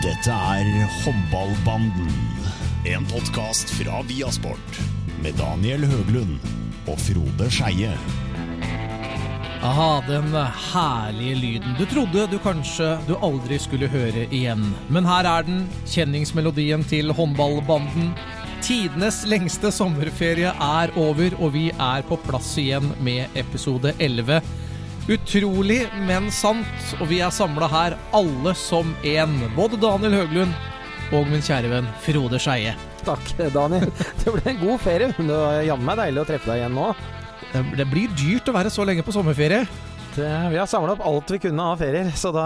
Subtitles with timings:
[0.00, 0.68] Dette er
[1.04, 2.12] Håndballbanden.
[2.88, 4.78] En podkast fra Viasport.
[5.20, 6.38] Med Daniel Høglund
[6.88, 7.90] og Frode Skeie.
[9.60, 10.30] Aha, den
[10.70, 14.64] herlige lyden du trodde du kanskje du aldri skulle høre igjen.
[14.88, 18.14] Men her er den, kjenningsmelodien til håndballbanden.
[18.64, 24.40] Tidenes lengste sommerferie er over, og vi er på plass igjen med episode 11.
[25.08, 29.38] Utrolig, men sant, og vi er samla her alle som én.
[29.56, 30.52] Både Daniel Høglund
[31.16, 32.76] og min kjære venn Frode Skeie.
[33.06, 33.88] Takk, Daniel.
[34.20, 35.12] Det ble en god ferie.
[35.16, 36.90] Det var jammen meg deilig å treffe deg igjen nå.
[37.50, 39.64] Det det blir dyrt å være så lenge på sommerferie.
[40.14, 42.44] Det, vi har samla opp alt vi kunne av ferier, så da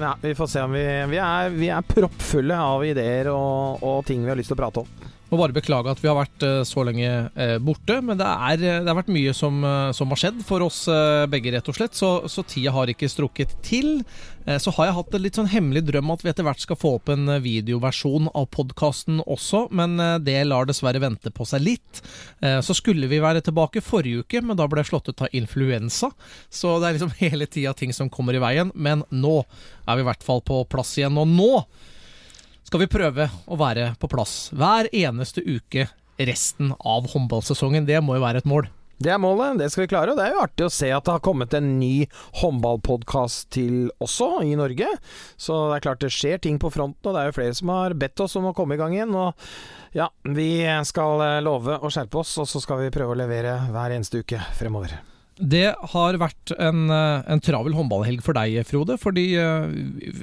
[0.00, 4.06] ja, Vi får se om vi Vi er, vi er proppfulle av ideer og, og
[4.08, 5.13] ting vi har lyst til å prate om.
[5.34, 8.60] Må bare beklage at vi har vært eh, så lenge eh, borte, men det, er,
[8.62, 9.56] eh, det har vært mye som,
[9.96, 10.84] som har skjedd for oss
[11.32, 11.96] begge, rett og slett.
[11.98, 14.04] Så, så tida har ikke strukket til.
[14.60, 16.92] Så har jeg hatt en litt sånn hemmelig drøm at vi etter hvert skal få
[16.98, 22.02] opp en videoversjon av podkasten også, men det lar dessverre vente på seg litt.
[22.38, 26.12] Så skulle vi være tilbake forrige uke, men da ble jeg slått ut av influensa.
[26.52, 28.70] Så det er liksom hele tida ting som kommer i veien.
[28.76, 31.16] Men nå er vi i hvert fall på plass igjen.
[31.18, 31.64] Og nå
[32.74, 35.84] skal vi prøve å være på plass hver eneste uke
[36.18, 37.86] resten av håndballsesongen.
[37.86, 38.66] Det må jo være et mål.
[38.98, 40.10] Det er målet, det skal vi klare.
[40.10, 42.08] Og det er jo artig å se at det har kommet en ny
[42.40, 44.90] håndballpodkast til også i Norge.
[45.38, 47.70] Så det er klart det skjer ting på fronten, og det er jo flere som
[47.76, 49.14] har bedt oss om å komme i gang igjen.
[49.14, 50.50] Og ja, vi
[50.90, 54.26] skal eh, love å skjerpe oss, og så skal vi prøve å levere hver eneste
[54.26, 54.98] uke fremover.
[55.34, 58.94] Det har vært en, eh, en travel håndballhelg for deg, Frode.
[59.02, 59.72] Fordi eh,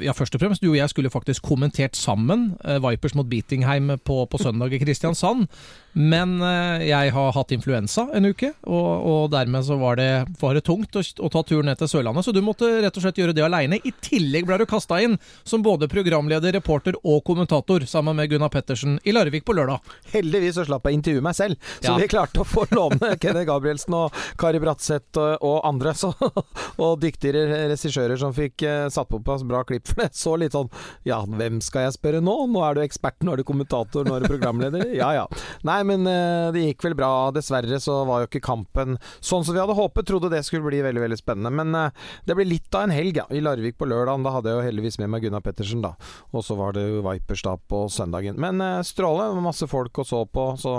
[0.06, 3.98] ja, først og fremst, du og jeg skulle faktisk kommentert sammen eh, Vipers mot Beatingheim
[4.08, 5.50] på, på søndag i Kristiansand.
[5.94, 10.10] Men eh, jeg har hatt influensa en uke, og, og dermed så var det,
[10.40, 12.24] var det tungt å, å ta turen ned til Sørlandet.
[12.28, 13.80] Så du måtte rett og slett gjøre det aleine.
[13.84, 18.52] I tillegg ble du kasta inn som både programleder, reporter og kommentator sammen med Gunnar
[18.54, 19.84] Pettersen i Larvik på lørdag.
[20.14, 21.98] Heldigvis så slapp jeg intervjue meg selv, så Ja.
[22.00, 25.94] vi klarte å få låne Kenneth Gabrielsen og Kari Bratseth og, og andre.
[25.98, 26.14] Så,
[26.84, 29.90] og dyktigere regissører som fikk eh, satt på plass bra klipp.
[29.92, 30.70] For det så litt sånn
[31.08, 32.38] Ja, hvem skal jeg spørre nå?
[32.52, 34.88] Nå er du ekspert, nå er du kommentator, nå er du programleder.
[34.96, 35.26] Ja ja.
[35.68, 37.12] Nei, men eh, det gikk vel bra.
[37.36, 40.08] Dessverre så var jo ikke kampen sånn som vi hadde håpet.
[40.08, 41.52] Trodde det skulle bli veldig veldig spennende.
[41.62, 43.28] Men eh, det ble litt av en helg, ja.
[43.32, 44.24] I Larvik på lørdag.
[44.26, 45.96] Da hadde jeg jo heldigvis med meg Gunnar Pettersen, da.
[46.32, 48.40] Og så var det jo Vipers da på søndagen.
[48.42, 49.42] Men eh, strålende.
[49.42, 50.76] Masse folk og så på, så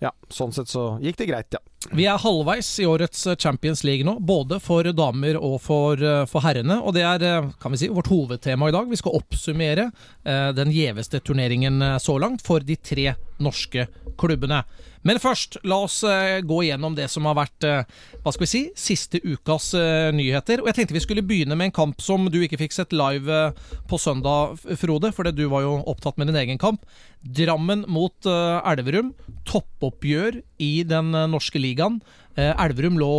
[0.00, 1.60] ja, sånn sett så gikk det greit, ja.
[1.96, 6.24] Vi er halvveis i årets eh, Champions League nå, både for damer og for, eh,
[6.28, 6.78] for herrene.
[6.80, 8.88] Og det er eh, kan vi si, vårt hovedtema i dag.
[8.88, 13.86] Vi skal oppsummere eh, den gjeveste turneringen så langt for de tre norske
[14.20, 14.62] klubbene.
[15.06, 17.84] Men først, la oss eh, gå igjennom det som har vært eh,
[18.20, 20.60] hva skal vi si, siste ukas eh, nyheter.
[20.60, 23.40] Og jeg tenkte vi skulle begynne med en kamp som du ikke fikk sett live
[23.88, 26.84] på søndag, Frode, fordi du var jo opptatt med din egen kamp.
[27.20, 29.14] Drammen mot Elverum.
[29.48, 32.00] Toppoppgjør i den norske ligaen.
[32.36, 33.12] Elverum lå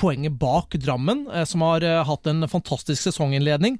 [0.00, 3.78] poenget bak Drammen, som har hatt en fantastisk sesonginnledning.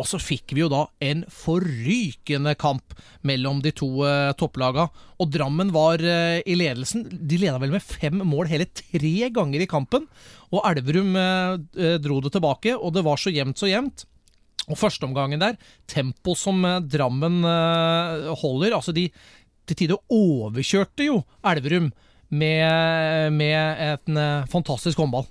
[0.00, 2.94] Og så fikk vi jo da en forrykende kamp
[3.28, 4.88] mellom de to eh, topplaga.
[5.20, 7.04] Og Drammen var eh, i ledelsen.
[7.10, 10.08] De leda vel med fem mål hele tre ganger i kampen.
[10.52, 14.06] Og Elverum eh, dro det tilbake, og det var så jevnt så jevnt.
[14.70, 15.58] Og førsteomgangen der,
[15.90, 19.08] tempo som Drammen holder Altså, de
[19.66, 21.16] til tider overkjørte jo
[21.50, 21.88] Elverum
[22.30, 25.26] med, med en fantastisk håndball.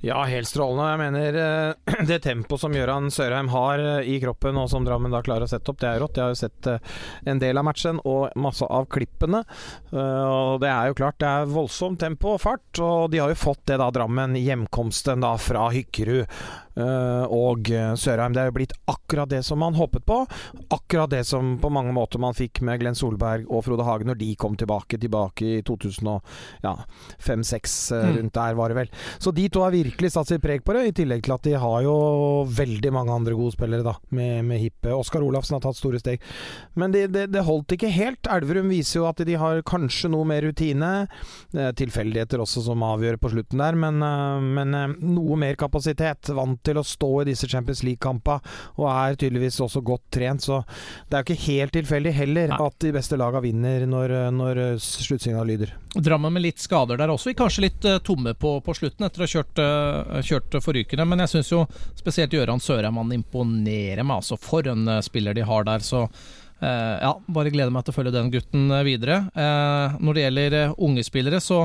[0.00, 0.86] Ja, helt strålende.
[0.88, 5.12] Jeg mener eh, det tempoet som Gøran Sørheim har eh, i kroppen, og som Drammen
[5.12, 6.16] da klarer å sette opp, det er rått.
[6.16, 6.94] Jeg har jo sett eh,
[7.28, 9.42] en del av matchen og masse av klippene.
[9.90, 12.80] Og det er jo klart, det er voldsomt tempo og fart.
[12.80, 16.24] Og de har jo fått det da, Drammen, hjemkomsten da fra Hykkerud.
[16.78, 18.34] Uh, og Sørheim.
[18.34, 20.22] Det er jo blitt akkurat det som man håpet på.
[20.70, 24.20] Akkurat det som på mange måter man fikk med Glenn Solberg og Frode Hagen når
[24.20, 26.74] de kom tilbake, tilbake i 2005-2006, ja,
[28.04, 28.16] mm.
[28.16, 28.90] rundt der var det vel.
[29.18, 31.54] Så de to har virkelig satt sitt preg på det, i tillegg til at de
[31.62, 31.96] har jo
[32.50, 34.94] veldig mange andre gode spillere, da, med, med hippe.
[34.94, 36.22] Oskar Olafsen har tatt store steg.
[36.78, 38.30] Men det, det, det, holdt ikke helt.
[38.30, 40.92] Elverum viser jo at de har kanskje noe mer rutine.
[41.50, 46.32] Tilfeldigheter også som avgjør på slutten der, men, eh, men eh, noe mer kapasitet.
[46.36, 48.40] Vant til å stå i disse Champions League-kampene,
[48.78, 50.44] og er tydeligvis også godt trent.
[50.44, 50.62] Så
[51.08, 55.48] det er jo ikke helt tilfeldig heller at de beste lagene vinner når, når sluttsignal
[55.48, 55.74] lyder.
[55.94, 59.22] Drammen med litt skader der også, vi kanskje litt uh, tomme på, på, slutten etter
[59.22, 61.06] å ha kjørt, uh, kjørt forrykende.
[61.08, 61.64] Men jeg syns jo
[61.98, 64.20] spesielt Gøran Sørheim han imponerer meg.
[64.20, 65.82] Altså, for en uh, spiller de har der.
[65.82, 66.06] Så
[66.60, 69.22] ja, bare gleder meg til å følge den gutten videre.
[69.34, 71.62] Uh, når det gjelder unge spillere, så,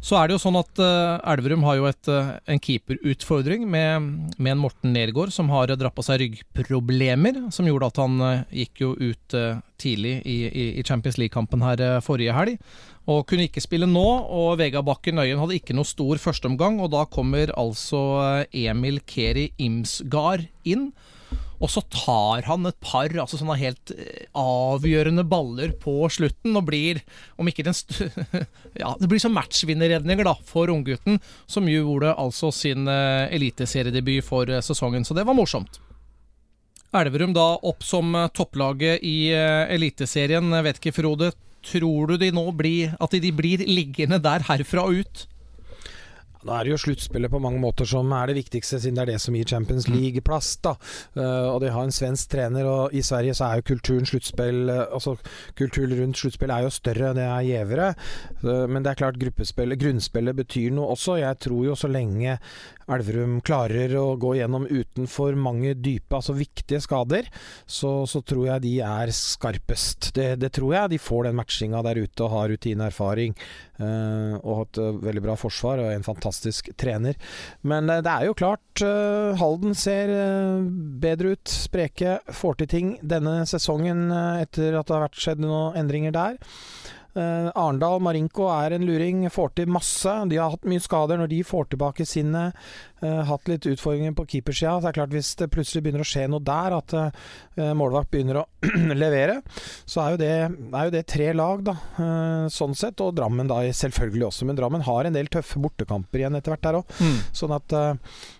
[0.00, 0.82] så, er det jo sånn at
[1.32, 2.10] Elverum har jo et,
[2.48, 7.90] en keeperutfordring med, med, en Morten Nergård som har dratt på seg ryggproblemer, som gjorde
[7.92, 8.20] at han
[8.52, 9.40] gikk jo ut
[9.78, 12.58] tidlig i, i, i Champions League-kampen her forrige helg
[13.08, 14.06] og kunne ikke spille nå.
[14.28, 18.00] Og Vegard Bakken Øyen hadde ikke noe stor førsteomgang, og da kommer altså
[18.52, 20.90] Emil Keri Imsgard inn.
[21.58, 26.68] Og så tar han et par altså sånne helt eh, avgjørende baller på slutten, og
[26.68, 27.02] blir,
[27.38, 27.76] om ikke den
[28.82, 31.18] Ja, det blir som matchvinnerredninger da, for unggutten,
[31.50, 35.06] som gjorde altså sin uh, eliteseriedebut for uh, sesongen.
[35.06, 35.80] Så det var morsomt.
[36.94, 40.46] Elverum da opp som topplaget i Eliteserien.
[40.64, 41.34] Vet ikke, Frode,
[41.66, 45.26] tror du de nå blir At de blir liggende der herfra og ut?
[46.48, 49.10] Nå er det jo sluttspillet på mange måter som er det viktigste, siden det er
[49.12, 49.92] det som gir Champions mm.
[49.94, 50.54] League-plass.
[50.64, 50.74] da.
[51.12, 54.72] Uh, og de har en svensk trener, og i Sverige så er jo kulturen sluttspill
[54.72, 55.18] uh, altså
[55.58, 57.90] Kulturen rundt sluttspill er jo større, det er gjevere.
[58.40, 61.18] Uh, men det er klart grunnspillet betyr noe også.
[61.20, 62.38] Jeg tror jo så lenge
[62.88, 67.28] Elverum klarer å gå gjennom uten for mange dype, altså viktige skader,
[67.68, 70.14] så, så tror jeg de er skarpest.
[70.16, 70.94] Det, det, tror jeg.
[70.94, 73.36] De får den matchinga der ute og har rutineerfaring.
[73.78, 76.37] Uh, og har et veldig bra forsvar og en fantastisk
[76.78, 77.18] trener.
[77.62, 80.12] Men uh, det er jo klart, Halden ser
[81.02, 81.50] bedre ut.
[81.50, 86.38] Spreke får til ting denne sesongen etter at det har vært skjedd noen endringer der.
[87.18, 90.12] Uh, Arendal Marinko er en luring, får til masse.
[90.30, 91.18] De har hatt mye skader.
[91.18, 92.54] Når de får tilbake sinnet,
[93.02, 96.08] uh, hatt litt utfordringer på keepersida, så er det klart hvis det plutselig begynner å
[96.08, 98.46] skje noe der, at uh, målvakt begynner å
[99.02, 99.40] levere,
[99.82, 101.76] så er jo, det, er jo, det, tre lag, da,
[102.54, 103.02] sånn sett.
[103.02, 104.46] Og Drammen da selvfølgelig også.
[104.48, 106.98] Men Drammen har en del tøffe bortekamper igjen etter hvert der òg.
[107.02, 107.18] Mm.
[107.34, 107.74] Sånn at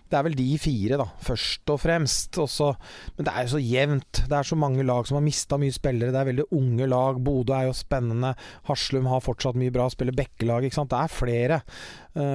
[0.09, 2.39] det er vel de fire, da, først og fremst.
[2.41, 2.71] Også,
[3.17, 4.21] men det er jo så jevnt.
[4.25, 6.13] Det er så mange lag som har mista mye spillere.
[6.15, 7.21] Det er veldig unge lag.
[7.23, 8.33] Bodø er jo spennende.
[8.69, 10.65] Haslum har fortsatt mye bra, spiller bekkelag.
[10.65, 10.93] ikke sant.
[10.93, 11.61] Det er flere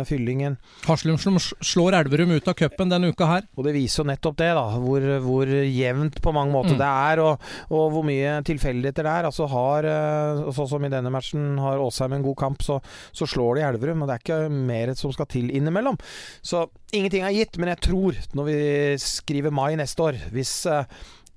[0.08, 0.56] fyllingen.
[0.86, 3.46] Haslum slår Elverum ut av cupen denne uka her.
[3.58, 4.64] Og det viser jo nettopp det, da.
[4.80, 6.80] Hvor, hvor jevnt på mange måter mm.
[6.80, 9.28] det er, og, og, hvor mye tilfeldigheter det er.
[9.30, 12.78] Altså har, uh, Sånn som i denne matchen, har Åsheim en god kamp, så,
[13.16, 14.04] så slår de Elverum.
[14.04, 15.98] Og det er ikke mer som skal til innimellom.
[16.44, 18.62] Så ingenting er gitt, men jeg tror, når vi
[19.02, 20.84] skriver mai neste år, hvis uh,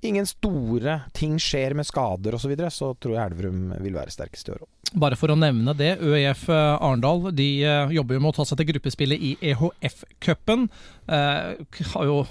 [0.06, 4.14] ingen store ting skjer med skader osv., så, videre, så tror jeg Elverum vil være
[4.14, 4.68] sterkest i år òg.
[4.98, 8.46] Bare for å nevne det, ØIF eh, Arendal de eh, jobber jo med å ta
[8.48, 10.68] seg til gruppespillet i EHF-cupen.
[11.12, 12.22] Eh, har jo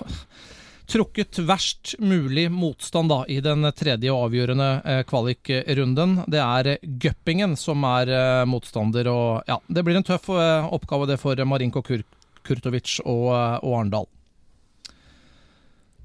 [0.88, 6.21] trukket verst mulig motstand da, i den tredje og avgjørende eh, kvalikrunden.
[6.31, 11.09] Det er Gøppingen som er eh, motstander, og ja, det blir en tøff eh, oppgave
[11.12, 12.05] det for Marinko Kur
[12.47, 14.05] Kurtovic og, og Arendal.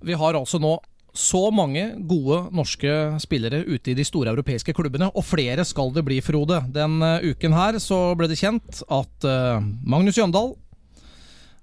[0.03, 0.73] Vi har altså nå
[1.13, 2.91] så mange gode norske
[3.21, 6.63] spillere ute i de store europeiske klubbene, og flere skal det bli, Frode.
[6.73, 10.55] Den uh, uken her så ble det kjent at uh, Magnus Jøndal,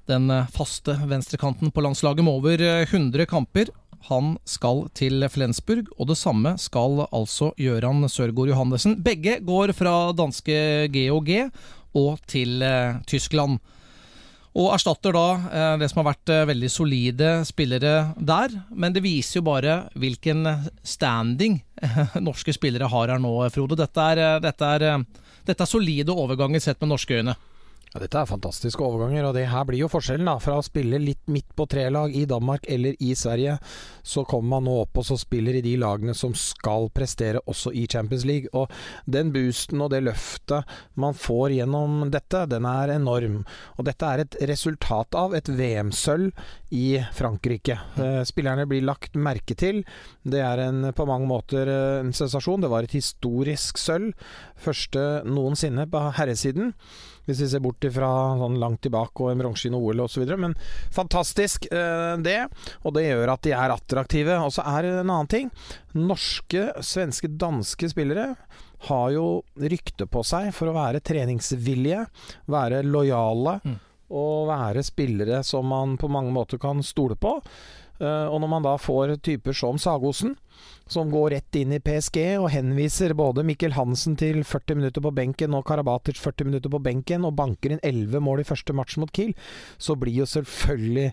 [0.10, 3.74] den uh, faste venstrekanten på landslaget med over 100 kamper,
[4.08, 8.96] han skal til Flensburg, og det samme skal altså Gøran Sørgaard Johannessen.
[9.04, 11.34] Begge går fra danske GOG
[12.00, 12.64] og til
[13.10, 13.60] Tyskland.
[14.58, 18.56] Og erstatter da eh, det som har vært eh, veldig solide spillere der.
[18.74, 20.48] Men det viser jo bare hvilken
[20.82, 21.60] standing
[22.28, 23.78] norske spillere har her nå, Frode.
[23.80, 25.06] Dette er, dette er,
[25.46, 27.38] dette er solide overganger sett med norske øyne.
[27.90, 30.28] Ja, dette er fantastiske overganger, og det her blir jo forskjellen.
[30.30, 33.56] da Fra å spille litt midt på tre-lag i Danmark eller i Sverige,
[34.06, 37.74] så kommer man nå opp og så spiller i de lagene som skal prestere også
[37.74, 38.54] i Champions League.
[38.54, 38.70] Og
[39.10, 40.70] den boosten og det løftet
[41.02, 43.42] man får gjennom dette, den er enorm.
[43.82, 46.30] Og dette er et resultat av et VM-sølv
[46.70, 47.82] i Frankrike.
[47.98, 49.82] Eh, spillerne blir lagt merke til.
[50.22, 52.62] Det er en, på mange måter eh, en sensasjon.
[52.62, 54.14] Det var et historisk sølv.
[54.62, 56.76] Første noensinne på herresiden.
[57.28, 58.10] Hvis vi ser bort ifra
[58.40, 60.26] sånn langt tilbake og en bronse i OL osv.
[60.40, 60.56] Men
[60.96, 62.40] fantastisk, eh, det.
[62.84, 64.40] Og det gjør at de er attraktive.
[64.44, 65.52] Og så er det en annen ting.
[65.98, 68.34] Norske, svenske, danske spillere
[68.88, 69.28] har jo
[69.60, 72.06] rykte på seg for å være treningsvillige,
[72.48, 73.60] være lojale.
[73.64, 73.78] Mm.
[74.10, 77.36] Og være spillere som man på mange måter kan stole på.
[78.00, 80.38] Uh, og når man da får typer som Sagosen,
[80.90, 85.14] som går rett inn i PSG og henviser både Mikkel Hansen til 40 minutter på
[85.14, 88.98] benken og Karabatic 40 minutter på benken, og banker inn 11 mål i første match
[89.02, 89.36] mot Kiel,
[89.78, 91.12] så blir jo selvfølgelig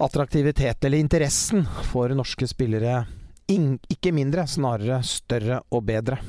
[0.00, 3.04] attraktivitet, eller interessen, for norske spillere
[3.50, 6.20] ikke mindre, snarere større og bedre.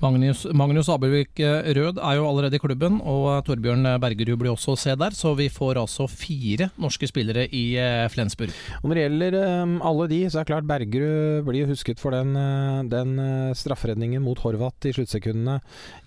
[0.00, 4.52] Magnus, Magnus Abelvik eh, Rød er jo allerede i klubben, og eh, Torbjørn Bergerud blir
[4.54, 5.12] også å se der.
[5.16, 8.54] Så vi får altså fire norske spillere i eh, Flensburg.
[8.80, 12.16] Og Når det gjelder um, alle de, så er det klart Bergerud blir husket for
[12.16, 12.32] den,
[12.88, 13.20] den
[13.56, 15.58] strafferedningen mot Horvath i sluttsekundene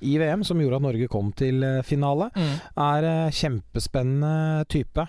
[0.02, 2.32] i VM, som gjorde at Norge kom til finale.
[2.34, 2.54] Mm.
[2.90, 5.06] Er kjempespennende type.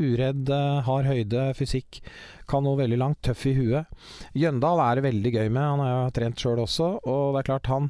[0.00, 0.52] Uredd,
[0.88, 2.00] har høyde, fysikk
[2.48, 4.02] kan nå veldig langt, tøff i huet.
[4.38, 6.90] Jøndal er det veldig gøy med, han har jo trent sjøl også.
[7.02, 7.88] Og det er klart, han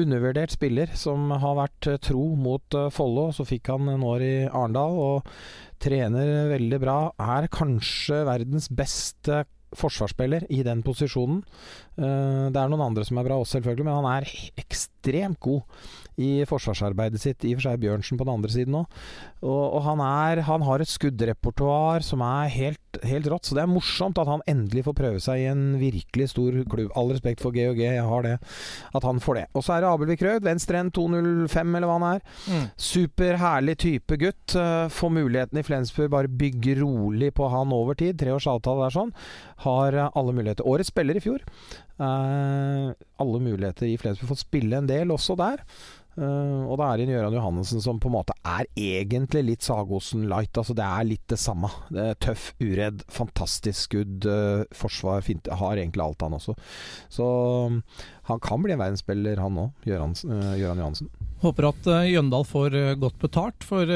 [0.00, 3.28] undervurdert spiller som har vært eh, tro mot uh, Follo.
[3.34, 5.34] Så fikk han en år i Arendal og
[5.82, 6.98] trener veldig bra.
[7.20, 9.44] Er kanskje verdens beste
[9.74, 11.42] forsvarsspiller i den posisjonen.
[11.98, 14.30] Uh, det er noen andre som er bra også, selvfølgelig, men han er
[14.64, 15.62] ekstremt god
[16.20, 17.44] i forsvarsarbeidet sitt.
[17.44, 18.98] I og for seg Bjørnsen på den andre siden òg.
[19.44, 23.48] Og, og, han, er, han har et skuddrepertoar som er helt, helt, rått.
[23.48, 26.92] Så det er morsomt at han endelig får prøve seg i en virkelig stor klubb.
[26.98, 28.36] All respekt for GHG, jeg har det.
[28.94, 29.46] At han får det.
[29.52, 32.24] Og så er det Abelvik Rød, venstrehendt 205 eller hva han er.
[32.48, 32.66] Mm.
[32.90, 34.56] Super herlig type gutt.
[34.56, 38.16] Uh, får muligheten i Flensburg, bare bygge rolig på han over tid.
[38.20, 39.12] Tre års avtale er sånn.
[39.66, 40.66] Har uh, alle muligheter.
[40.68, 41.44] Årets spiller i fjor.
[41.94, 42.90] Uh,
[43.22, 44.32] alle muligheter i Flensburg.
[44.32, 45.62] Fått spille en del også der.
[46.14, 50.28] Uh, og det er en Gøran Johannessen som på en måte er egentlig litt Sagosen
[50.30, 50.54] light.
[50.58, 51.70] Altså Det er litt det samme.
[51.94, 55.50] Det tøff, uredd, fantastisk skudd, uh, forsvar, fint.
[55.50, 56.56] Har egentlig alt, han også.
[57.12, 57.28] Så
[57.70, 57.82] um,
[58.30, 59.86] han kan bli en verdensspiller, han òg.
[59.86, 60.16] Gøran,
[60.58, 61.12] Johansen.
[61.44, 63.90] Håper at Jøndal får godt betalt, for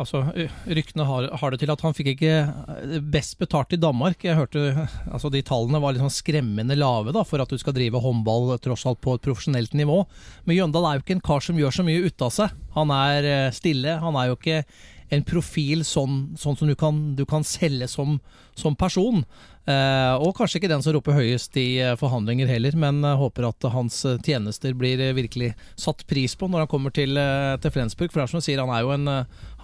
[0.00, 0.22] Altså,
[0.64, 4.22] Ryktene har, har, det til at han fikk ikke best betalt i Danmark.
[4.24, 8.00] Jeg hørte altså De tallene var sånn skremmende lave da, for at du skal drive
[8.00, 9.98] håndball tross alt på et profesjonelt nivå.
[10.46, 12.56] Men Jøndal er jo ikke en kar som gjør så mye ut av seg.
[12.78, 13.98] Han er stille.
[14.00, 14.62] Han er jo ikke
[15.10, 18.18] en profil sånn, sånn som du kan, du kan selge som,
[18.58, 19.24] som person.
[19.68, 23.50] Eh, og kanskje ikke den som roper høyest i eh, forhandlinger heller, men eh, håper
[23.50, 27.20] at hans tjenester blir virkelig satt pris på når han kommer til,
[27.60, 28.10] til Flensburg.
[28.10, 29.12] For det er som du sier, han er jo en,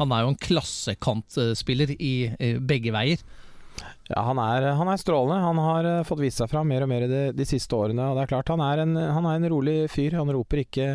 [0.00, 3.24] han er jo en klassekantspiller i, i begge veier.
[4.06, 5.40] Ja, han er, han er, strålende.
[5.42, 8.04] Han har uh, fått vist seg fram mer og mer de, de, siste årene.
[8.06, 10.14] og det er klart Han er en, han er en rolig fyr.
[10.14, 10.86] Han roper ikke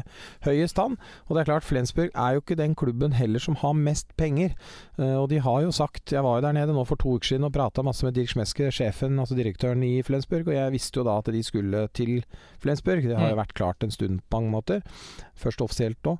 [0.45, 0.95] høyest, han.
[1.27, 4.55] Og det er klart Flensburg er jo ikke den klubben heller som har mest penger.
[4.95, 7.33] Uh, og de har jo sagt Jeg var jo der nede nå for to uker
[7.33, 11.01] siden og prata masse med Dirk Schmeske, sjefen, altså direktøren i Flensburg, og jeg visste
[11.01, 12.21] jo da at de skulle til
[12.63, 13.03] Flensburg.
[13.03, 13.43] Det har jo mm.
[13.43, 14.81] vært klart en stund på mange måter.
[15.41, 16.15] Først offisielt nå.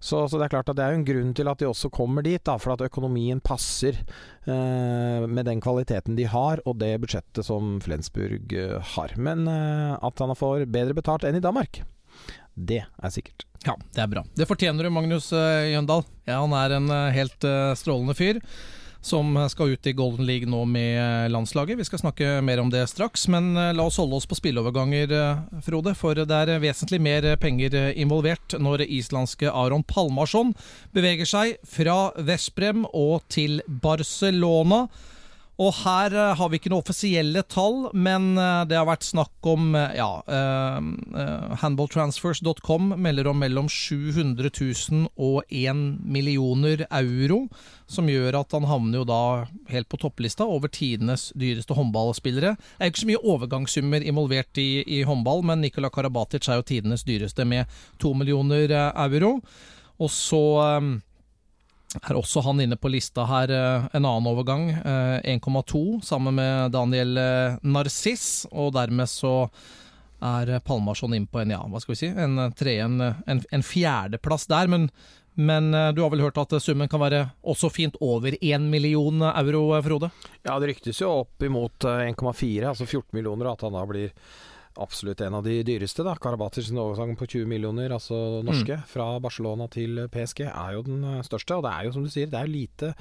[0.00, 1.92] Så, så, det er klart at det er jo en grunn til at de også
[1.92, 3.98] kommer dit, da, for at økonomien passer
[4.48, 9.14] uh, med den kvaliteten de har, og det budsjettet som Flensburg uh, har.
[9.16, 11.82] Men uh, at han får bedre betalt enn i Danmark,
[12.54, 13.46] det er sikkert.
[13.64, 14.24] Ja, det er bra.
[14.36, 16.02] Det fortjener du, Magnus Jøndal.
[16.26, 17.44] Ja, han er en helt
[17.78, 18.40] strålende fyr
[19.02, 21.78] som skal ut i Golden League nå med landslaget.
[21.78, 25.14] Vi skal snakke mer om det straks, men eh, la oss holde oss på spilleoverganger,
[25.18, 25.94] eh, Frode.
[25.98, 30.54] For det er vesentlig mer penger eh, involvert når islandske Aron Palmarsson
[30.94, 34.86] beveger seg fra Vesprem og til Barcelona.
[35.62, 39.46] Og her uh, har vi ikke noe offisielle tall, men uh, det har vært snakk
[39.46, 40.08] om uh, ja,
[41.62, 47.44] Handballtransfers.com melder om mellom 700 000 og 1 millioner euro,
[47.86, 49.20] som gjør at han havner jo da
[49.70, 52.56] helt på topplista over tidenes dyreste håndballspillere.
[52.56, 56.68] Det er ikke så mye overgangssummer involvert i, i håndball, men Nikola Karabatic er jo
[56.72, 57.70] tidenes dyreste med
[58.02, 59.36] 2 millioner euro.
[60.02, 60.42] Og så
[62.00, 63.52] er også han inne på lista her.
[63.52, 64.68] Eh, en annen overgang,
[65.24, 68.46] 1,2, eh, sammen med Daniel eh, Narciss.
[68.50, 69.48] Og dermed så
[70.22, 74.46] er Palmarsson inne på en, ja, hva skal vi si, en, en, en, en fjerdeplass
[74.50, 74.70] der.
[74.70, 74.88] Men
[75.34, 79.80] Men du har vel hørt at summen kan være også fint over 1 million euro,
[79.80, 80.10] Frode?
[80.44, 84.12] Ja, det ryktes jo opp imot eh, 1,4, altså 14 millioner, at han da blir
[84.80, 86.04] absolutt en av de dyreste.
[86.06, 86.14] da.
[86.16, 91.04] Karabatic sin overgang på 20 millioner, altså norske, fra Barcelona til PSG, er jo den
[91.04, 91.58] eh, største.
[91.58, 92.92] Og det er jo som du sier, det er lite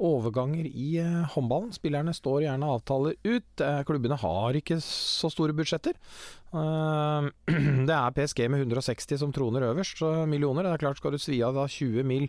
[0.00, 1.72] overganger i eh, håndballen.
[1.76, 3.60] Spillerne står gjerne avtaler ut.
[3.60, 5.98] Eh, klubbene har ikke så store budsjetter.
[6.50, 7.28] Eh,
[7.88, 10.66] det er PSG med 160 som troner øverst, millioner.
[10.66, 12.28] Det er klart Skal du svi av 20 mil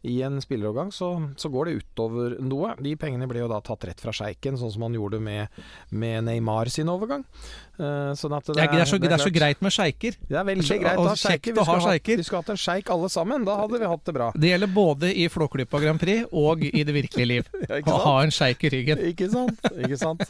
[0.00, 2.70] i en spillerovergang, så, så går det utover noe.
[2.80, 5.58] De pengene ble jo da tatt rett fra sjeiken, sånn som han gjorde med,
[5.92, 7.26] med Neymar sin overgang.
[7.76, 10.16] Sånn at Det er, det er, så, det er så greit med sjeiker.
[10.24, 11.52] Det er veldig greit å ha sjeiker.
[11.52, 12.16] Vi ha skulle.
[12.16, 14.30] Vi skulle hatt en sjeik alle sammen, da hadde vi hatt det bra.
[14.40, 17.46] Det gjelder både i Flåklypa Grand Prix og i det virkelige liv.
[17.70, 18.98] Ja, Å ha en sjeik i ryggen.
[19.10, 19.58] Ikke sant?
[19.74, 20.22] Ikke sant?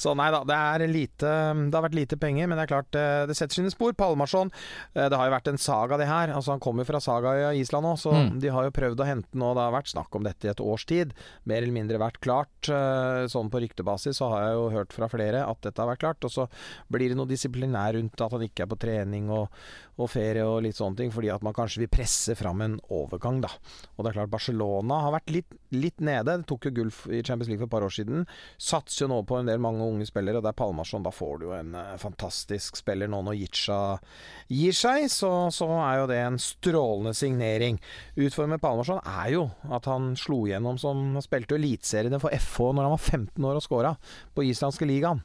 [0.00, 1.30] Så nei da, det er lite
[1.70, 3.92] Det har vært lite penger, men det er klart eh, det setter sine spor.
[3.98, 4.50] Palmarsson,
[4.94, 6.32] eh, det har jo vært en saga det her.
[6.34, 8.38] Altså Han kommer fra Saga i Island òg, så Mm.
[8.40, 9.52] de har jo prøvd å hente nå.
[9.54, 11.12] Det har vært snakk om dette i et års tid.
[11.44, 12.68] Mer eller mindre vært klart.
[12.70, 16.00] Eh, Sånn på ryktebasis så har jeg jo hørt fra flere at dette har vært
[16.04, 16.24] klart.
[16.24, 16.46] Og så
[16.92, 19.48] blir det noe disiplinær rundt at han ikke er på trening og,
[19.94, 23.40] og ferie og litt sånne ting, fordi at man kanskje vil presse fram en overgang,
[23.44, 23.50] da.
[23.94, 26.36] Og det er klart Barcelona har vært litt, litt nede.
[26.40, 28.26] Det tok jo gull i Champions League for et par år siden.
[28.58, 31.04] Satser jo nå på en del mange unge spillere, og det er Palmarsson.
[31.06, 33.80] Da får du jo en eh, fantastisk spiller nå når Yicha
[34.50, 37.80] gir seg, så, så er jo det en strålende signering.
[38.16, 42.88] Utfordringen med Palmarsson er jo at han slo igjennom som spilte eliteseriene for FH når
[42.88, 43.94] han var 15 år og skåra
[44.34, 45.22] på islandske ligaen.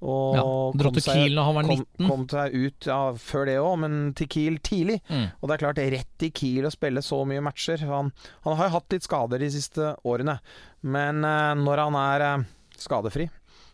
[0.00, 0.44] Og Ja,
[0.80, 2.08] dro kom til Kiel han var 19.
[2.08, 5.00] Kom seg ut ja, før det òg, men til Kiel tidlig.
[5.10, 5.26] Mm.
[5.36, 7.84] Og det er klart, rett i Kiel å spille så mye matcher.
[7.90, 8.12] Han,
[8.46, 10.38] han har jo hatt litt skader de siste årene,
[10.80, 12.48] men eh, når han er eh,
[12.80, 13.28] skadefri,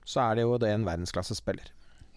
[0.07, 1.71] så er det jo det en verdensklassespiller.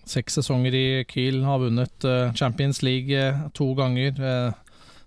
[0.10, 4.18] Seks sesonger i Kiel, har vunnet eh, Champions League eh, to ganger.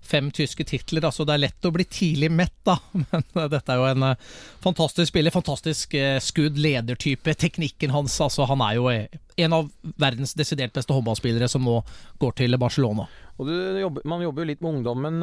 [0.03, 2.75] Fem tyske titler, altså det er lett å bli tidlig mett, da.
[2.99, 4.31] Men eh, dette er jo en eh,
[4.65, 5.35] fantastisk spiller.
[5.35, 7.37] Fantastisk eh, skudd, ledertype.
[7.39, 9.69] Teknikken hans, altså han er jo en av
[10.03, 11.79] verdens desidert beste håndballspillere som nå
[12.21, 13.07] går til Barcelona.
[13.43, 15.23] Jobber, Man jobber jo litt med ungdommen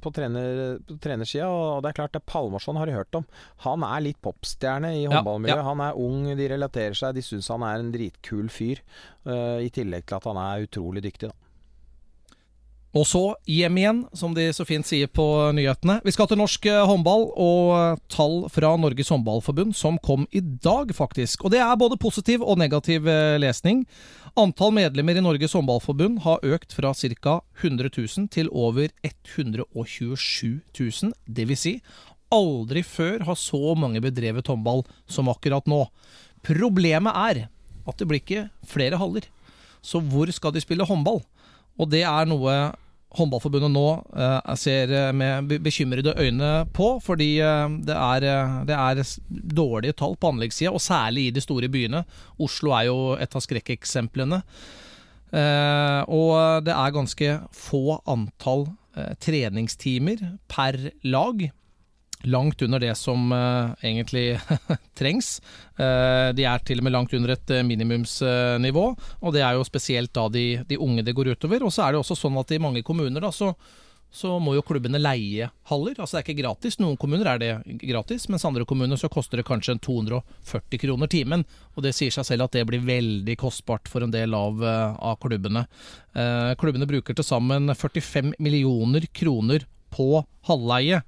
[0.00, 3.26] på, trener, på trenersida, og det er klart det Palmarsson har hørt om.
[3.66, 5.60] Han er litt popstjerne i håndballmiljøet.
[5.60, 5.66] ja.
[5.66, 8.80] Han er ung, de relaterer seg, de syns han er en dritkul fyr.
[9.28, 11.47] I tillegg til at han er utrolig dyktig, da.
[12.96, 15.98] Og så hjem igjen, som de så fint sier på nyhetene.
[16.06, 20.40] Vi skal til norsk eh, håndball og eh, tall fra Norges håndballforbund som kom i
[20.40, 21.44] dag, faktisk.
[21.44, 23.84] Og det er både positiv og negativ eh, lesning.
[24.40, 27.38] Antall medlemmer i Norges håndballforbund har økt fra ca.
[27.60, 31.12] 100 000 til over 127 000.
[31.28, 31.76] Det vil si,
[32.32, 35.84] aldri før har så mange bedrevet håndball som akkurat nå.
[36.40, 37.48] Problemet er
[37.88, 39.28] at det blir ikke flere haller.
[39.84, 41.20] Så hvor skal de spille håndball?
[41.78, 42.58] Og det er noe
[43.16, 43.86] Håndballforbundet nå
[44.20, 48.26] eh, ser eh, med bekymrede øyne på, fordi eh, det, er,
[48.68, 49.00] det er
[49.56, 52.04] dårlige tall på anleggssida, og særlig i de store byene.
[52.44, 54.42] Oslo er jo et av skrekkeksemplene.
[55.32, 58.68] Eh, og det er ganske få antall
[59.22, 61.44] treningstimer per lag.
[62.26, 64.40] Langt under det som uh, egentlig
[64.98, 65.36] trengs.
[65.78, 68.86] Uh, de er til og med langt under et eh, minimumsnivå,
[69.22, 71.62] og det er jo spesielt da de, de unge det går utover.
[71.62, 73.52] Og så er det også sånn at i mange kommuner da, så,
[74.10, 75.94] så må jo klubbene leie haller.
[75.94, 76.80] Altså det er ikke gratis.
[76.82, 81.46] Noen kommuner er det gratis, mens andre kommuner så koster det kanskje 240 kroner timen.
[81.78, 85.22] Og det sier seg selv at det blir veldig kostbart for en del av, av
[85.22, 85.68] klubbene.
[86.18, 90.16] Uh, klubbene bruker til sammen 45 millioner kroner på
[90.50, 91.04] halvleie.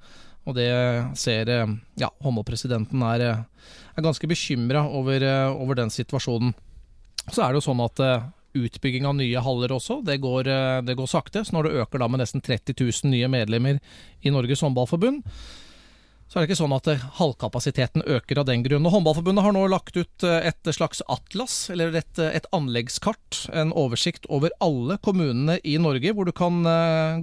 [0.51, 0.71] Og det
[1.19, 6.53] ser eh, Ja, håndballpresidenten er, eh, er ganske bekymra over, eh, over den situasjonen.
[7.31, 8.01] Så er det jo sånn at
[8.57, 10.49] utbygging av nye haller også, det går,
[10.83, 11.45] det går sakte.
[11.47, 13.79] Så når det øker da med nesten 30 000 nye medlemmer
[14.25, 15.21] i Norges håndballforbund,
[16.31, 18.87] så er det ikke sånn at eh, halvkapasiteten øker av den grunn.
[18.87, 23.75] Håndballforbundet har nå lagt ut eh, et slags atlas, eller et, eh, et anleggskart, en
[23.75, 26.63] oversikt over alle kommunene i Norge, hvor du kan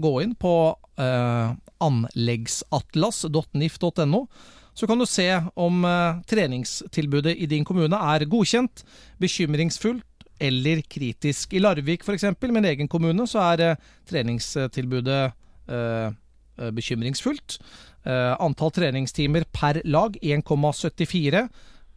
[0.03, 1.55] gå inn på eh,
[1.87, 4.27] anleggsatlas.nif.no.
[4.77, 5.25] Så kan du se
[5.57, 8.83] om eh, treningstilbudet i din kommune er godkjent,
[9.17, 11.55] bekymringsfullt eller kritisk.
[11.57, 15.23] I Larvik f.eks., min egen kommune, så er eh, treningstilbudet
[15.73, 16.11] eh,
[16.77, 17.57] bekymringsfullt.
[18.07, 21.47] Eh, antall treningstimer per lag 1,74.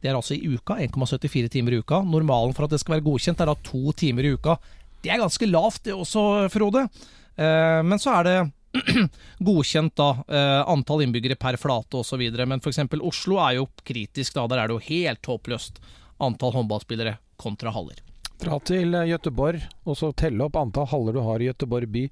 [0.00, 0.74] Det er altså i uka.
[0.82, 2.00] 1,74 timer i uka.
[2.02, 4.56] Normalen for at det skal være godkjent, er da to timer i uka.
[5.00, 6.88] Det er ganske lavt det også, Frode.
[7.36, 8.38] Eh, men så er det
[9.50, 12.26] godkjent da, eh, antall innbyggere per flate osv.
[12.42, 12.82] Men f.eks.
[12.98, 14.48] Oslo er jo kritisk, da.
[14.50, 15.78] Der er det jo helt håpløst
[16.20, 18.02] antall håndballspillere kontra haller.
[18.40, 22.04] Dra til Gøteborg og så telle opp antall haller du har i Gøteborg by.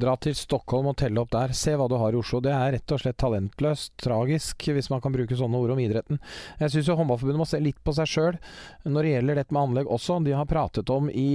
[0.00, 1.52] Dra til Stockholm og telle opp der.
[1.56, 2.40] Se hva du har i Oslo.
[2.40, 3.92] Det er rett og slett talentløst.
[4.00, 6.22] Tragisk, hvis man kan bruke sånne ord om idretten.
[6.62, 8.38] Jeg syns Håndballforbundet må se litt på seg sjøl
[8.88, 10.16] når det gjelder dette med anlegg også.
[10.24, 11.28] De har pratet om i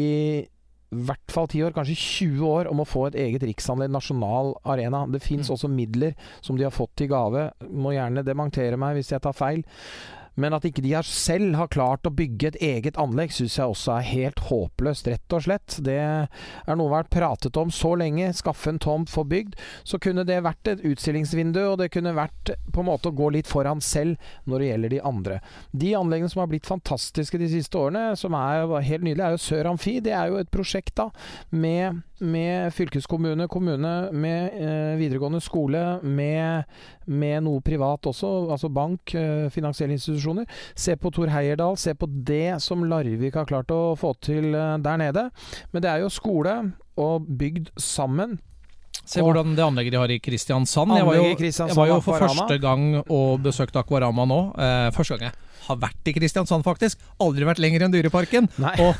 [0.93, 5.05] hvert fall 10 år, kanskje 20 år, om å få et eget riksanlegg, nasjonal arena.
[5.09, 5.53] Det fins Mm.
[5.55, 7.51] også midler som de har fått til gave.
[7.69, 9.63] Må gjerne dementere meg hvis jeg tar feil.
[10.39, 13.97] Men at ikke de selv har klart å bygge et eget anlegg, syns jeg også
[13.97, 15.77] er helt håpløst, rett og slett.
[15.85, 18.31] Det er noe har pratet om så lenge.
[18.37, 19.57] Skaffe en tomt, få bygd.
[19.87, 23.29] Så kunne det vært et utstillingsvindu, og det kunne vært på en måte å gå
[23.35, 24.17] litt foran selv
[24.49, 25.39] når det gjelder de andre.
[25.71, 29.43] De anleggene som har blitt fantastiske de siste årene, som er helt nydelige, er jo
[29.43, 29.99] Sør Amfi.
[30.03, 31.09] Det er jo et prosjekt da,
[31.53, 36.69] med, med fylkeskommune, kommune, med eh, videregående skole, med,
[37.05, 40.47] med noe privat også, altså bank, eh, finansielle institusjoner.
[40.75, 44.79] Se på Tor Heierdal, se på det som Larvik har klart å få til eh,
[44.83, 45.27] der nede.
[45.75, 46.57] Men det er jo skole
[46.99, 48.39] og bygd sammen.
[49.03, 50.93] Se hvordan det anlegget de har i Kristiansand.
[50.95, 54.43] Jeg var jo, jeg var jo for første gang og besøkte Akvarama nå.
[54.55, 55.35] Eh, første gang jeg
[55.67, 57.01] har vært i Kristiansand, faktisk.
[57.23, 58.47] Aldri vært lenger enn Dyreparken.
[58.63, 58.75] Nei.
[58.83, 58.99] Og,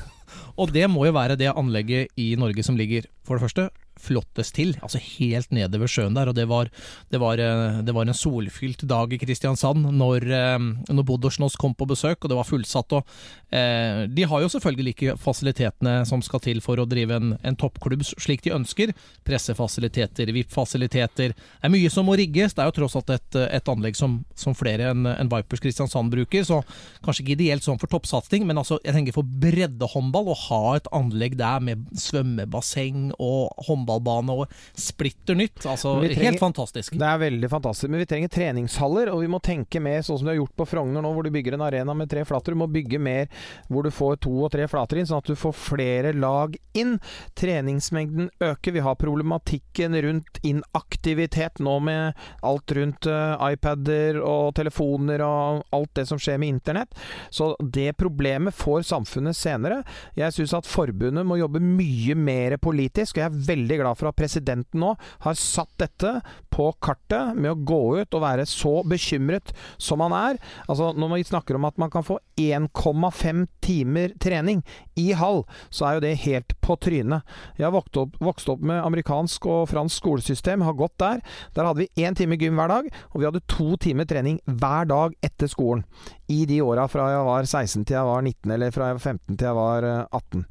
[0.58, 4.56] og det må jo være det anlegget i Norge som ligger, for det første, flottest
[4.58, 4.74] til.
[4.84, 6.32] Altså helt nede ved sjøen der.
[6.32, 6.70] Og det var,
[7.12, 11.76] det var, eh, det var en solfylt dag i Kristiansand når, eh, når Bodosjnos kom
[11.76, 12.98] på besøk, og det var fullsatt.
[12.98, 13.04] Og,
[13.52, 17.56] eh, de har jo selvfølgelig ikke fasilitetene som skal til for å drive en, en
[17.60, 18.94] toppklubb slik de ønsker.
[19.26, 21.34] Pressefasiliteter, VIP-fasiliteter.
[21.34, 22.54] Det er mye som må rigges.
[22.54, 26.12] Det er jo tross alt et, et anlegg som, som flere enn en Vipers Kristiansand
[26.14, 26.62] bruker, så
[27.04, 30.90] kanskje ikke ideelt sånn for toppsatsing, men altså, jeg tenker for breddehåndball, å ha et
[30.96, 33.54] anlegg der med svømmebasseng og
[33.84, 34.48] håndballbane og
[34.80, 35.66] splitter nytt.
[35.66, 36.94] Altså, trenger- helt fantastisk.
[36.98, 40.28] Det er veldig fantastisk, men vi trenger treningshaller, og vi må tenke mer sånn som
[40.28, 42.54] de har gjort på Frogner nå, hvor du bygger en arena med tre flater.
[42.54, 43.28] Du må bygge mer
[43.70, 47.00] hvor du får to og tre flater inn, sånn at du får flere lag inn.
[47.36, 48.72] Treningsmengden øker.
[48.74, 55.94] Vi har problematikken rundt inaktivitet nå med alt rundt uh, iPader og telefoner og alt
[55.96, 56.94] det som skjer med internett.
[57.30, 59.82] Så det problemet får samfunnet senere.
[60.18, 64.10] Jeg syns at forbundet må jobbe mye mer politisk, og jeg er veldig glad for
[64.10, 64.94] at presidenten nå
[65.26, 66.14] har satt dette
[66.54, 70.40] på kartet med å gå ut og være så bekymret som han er.
[70.68, 74.62] Altså Når vi snakker om at man kan få 1,5 timer trening
[75.00, 77.26] i hall, så er jo det helt på trynet.
[77.58, 81.24] Jeg har vokst opp, vokst opp med amerikansk og fransk skolesystem, har gått der.
[81.56, 84.90] Der hadde vi én time gym hver dag, og vi hadde to timer trening hver
[84.90, 85.86] dag etter skolen.
[86.30, 89.08] I de åra fra jeg var 16 til jeg var 19, eller fra jeg var
[89.14, 90.46] 15 til jeg var eh, 18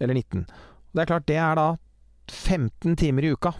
[0.00, 0.44] eller 19.
[0.90, 1.68] Det er klart, det er da
[2.30, 3.54] 15 timer i uka.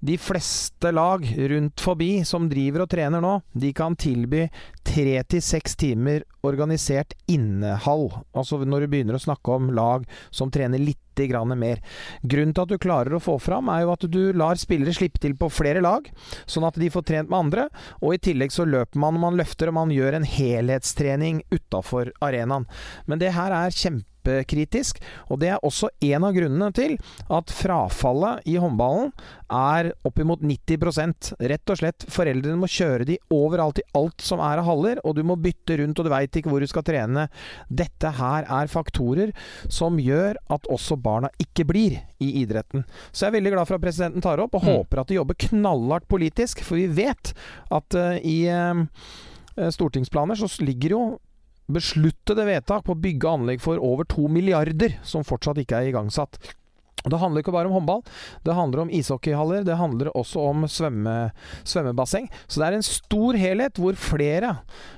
[0.00, 4.44] De fleste lag rundt forbi som driver og trener nå, de kan tilby
[4.86, 8.06] tre til seks timer organisert innehall.
[8.30, 11.80] Altså når du begynner å snakke om lag som trener litt mer.
[12.22, 15.18] Grunnen til at du klarer å få fram, er jo at du lar spillere slippe
[15.18, 16.06] til på flere lag,
[16.46, 17.64] sånn at de får trent med andre.
[17.98, 22.68] Og i tillegg så løper man, man løfter, og man gjør en helhetstrening utafor arenaen.
[23.10, 23.74] Men det her er
[24.28, 26.96] kjempekritisk, og det er også en av grunnene til
[27.32, 29.12] at frafallet i håndballen
[29.48, 34.60] er oppimot 90% Rett og slett, foreldrene må kjøre de overalt i alt som er
[34.60, 37.28] av haller, og du må bytte rundt, og du veit ikke hvor du skal trene.
[37.68, 39.32] Dette her er faktorer
[39.72, 42.84] som gjør at også barna ikke blir i idretten.
[43.12, 44.74] Så jeg er veldig glad for at presidenten tar opp, og Mm.
[44.74, 47.32] håper at de jobber knallhardt politisk, for vi vet
[47.70, 48.84] at uh, i uh,
[49.72, 51.02] stortingsplaner så ligger jo
[51.68, 56.38] besluttede vedtak på å bygge anlegg for over to milliarder, som fortsatt ikke er igangsatt.
[57.06, 58.00] Det handler ikke bare om håndball,
[58.44, 61.30] det handler om ishockeyhaller, det handler også om svømme,
[61.62, 62.26] svømmebasseng.
[62.50, 64.56] Så det er en stor helhet hvor flere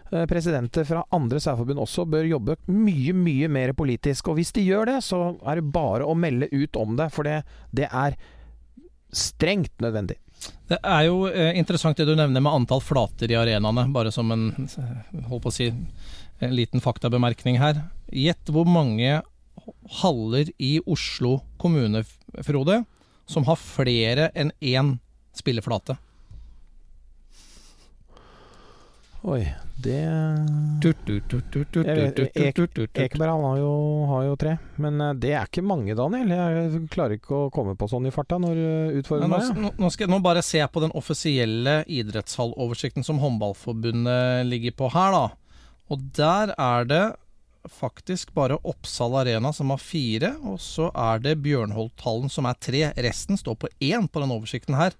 [0.08, 4.32] eh, presidenter fra andre særforbund også bør jobbe mye, mye mer politisk.
[4.32, 7.28] Og hvis de gjør det, så er det bare å melde ut om det, for
[7.28, 7.42] det,
[7.76, 8.16] det er
[9.12, 10.16] strengt nødvendig.
[10.70, 14.30] Det er jo eh, interessant det du nevner med antall flater i arenaene, bare som
[14.32, 14.48] en
[15.28, 15.68] holdt på å si,
[16.40, 17.82] en liten faktabemerkning her.
[18.10, 19.20] Gjett hvor mange
[20.00, 22.02] haller i Oslo kommune,
[22.46, 22.82] Frode,
[23.30, 24.96] som har flere enn én
[25.36, 25.98] spilleflate.
[29.20, 29.42] Oi,
[29.84, 29.98] det.
[33.04, 33.42] Ekeberg har
[34.08, 36.32] har jo tre, men eh, det er ikke mange, Daniel.
[36.32, 38.56] Jeg klarer ikke å komme på sånn i farta når
[39.02, 44.48] utfordringen er nå- nå skal jeg nå bare se på den offisielle idrettshalloversikten som Håndballforbundet
[44.48, 45.26] ligger på her, da.
[45.90, 47.04] Og der er det
[47.68, 52.86] faktisk bare Oppsal Arena som har fire, og så er det Bjørnholthallen som er tre.
[52.96, 54.96] Resten står på én på den oversikten her.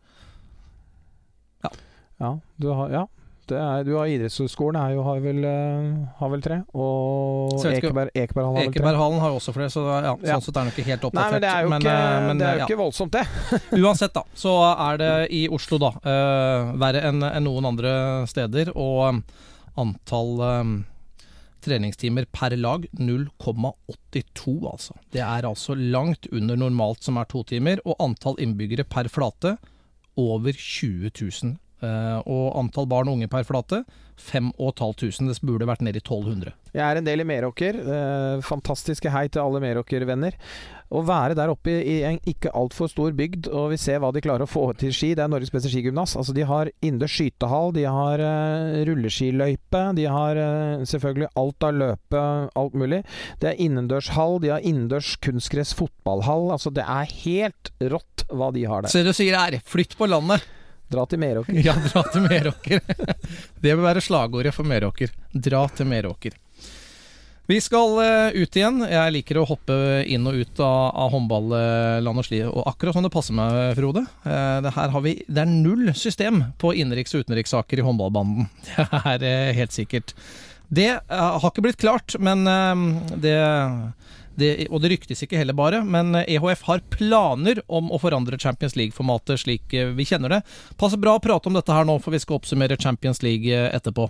[1.64, 1.72] Ja,
[2.20, 3.06] ja du har, ja,
[3.50, 6.60] Det er, du har idrettshøgskolen, har, eh, har vel tre.
[6.70, 8.78] Og Ekeberg, Ekeberghallen har vel tre.
[8.78, 10.38] Ekeberghallen har også flere, så ja, sånn Ja.
[10.38, 12.52] sett er den ikke helt Nei, men det er jo ikke, eh, men, det er
[12.52, 12.66] jo ja.
[12.68, 13.24] ikke voldsomt, det.
[13.82, 15.90] Uansett, da, så er det i Oslo, da.
[16.04, 18.70] uh, verre enn en noen andre steder.
[18.76, 19.22] Og
[19.80, 20.74] antall um,
[21.64, 24.96] treningstimer per lag 0,82, altså.
[25.12, 27.82] Det er altså langt under normalt, som er to timer.
[27.84, 29.56] Og antall innbyggere per flate
[30.20, 31.56] over 20 000.
[31.80, 33.84] Eh, og antall barn og unge per flate
[34.20, 35.30] 5500.
[35.30, 36.52] Det burde vært nede i 1200.
[36.74, 37.78] Jeg er en del i Meråker.
[37.80, 40.36] Eh, fantastiske hei til alle Meråker-venner.
[40.90, 44.20] Å være der oppe i en ikke altfor stor bygd, og vi ser hva de
[44.20, 45.14] klarer å få til ski.
[45.16, 46.16] Det er Norges beste skigymnas.
[46.18, 50.42] Altså, de har innendørs skytehall, de har eh, rulleskiløype, de har
[50.90, 52.24] selvfølgelig alt av løpe,
[52.60, 53.04] alt mulig.
[53.40, 56.50] Det er innendørshall, de har innendørs kunstgress fotballhall.
[56.58, 58.92] Altså, det er helt rått hva de har der.
[58.92, 60.44] Så du sier er flytt på landet.
[60.90, 61.58] Dra til Meråker.
[61.62, 62.80] Ja, dra til Meråker.
[63.62, 65.12] Det bør være slagordet for Meråker.
[65.30, 66.34] Dra til Meråker.
[67.50, 68.82] Vi skal eh, ut igjen.
[68.86, 69.76] Jeg liker å hoppe
[70.06, 74.04] inn og ut av, av håndballand og sli, og akkurat sånn det passer meg, Frode.
[74.22, 74.74] Eh, det,
[75.06, 78.46] vi, det er null system på innenriks- og utenrikssaker i håndballbanden.
[78.76, 80.14] Det er eh, helt sikkert.
[80.70, 82.44] Det har ikke blitt klart, men
[83.18, 83.34] det
[84.40, 88.74] det, og det ryktes ikke heller bare, men EHF har planer om å forandre Champions
[88.78, 90.40] League-formatet slik eh, vi kjenner det.
[90.80, 93.68] Passer bra å prate om dette her nå, for vi skal oppsummere Champions League eh,
[93.76, 94.08] etterpå.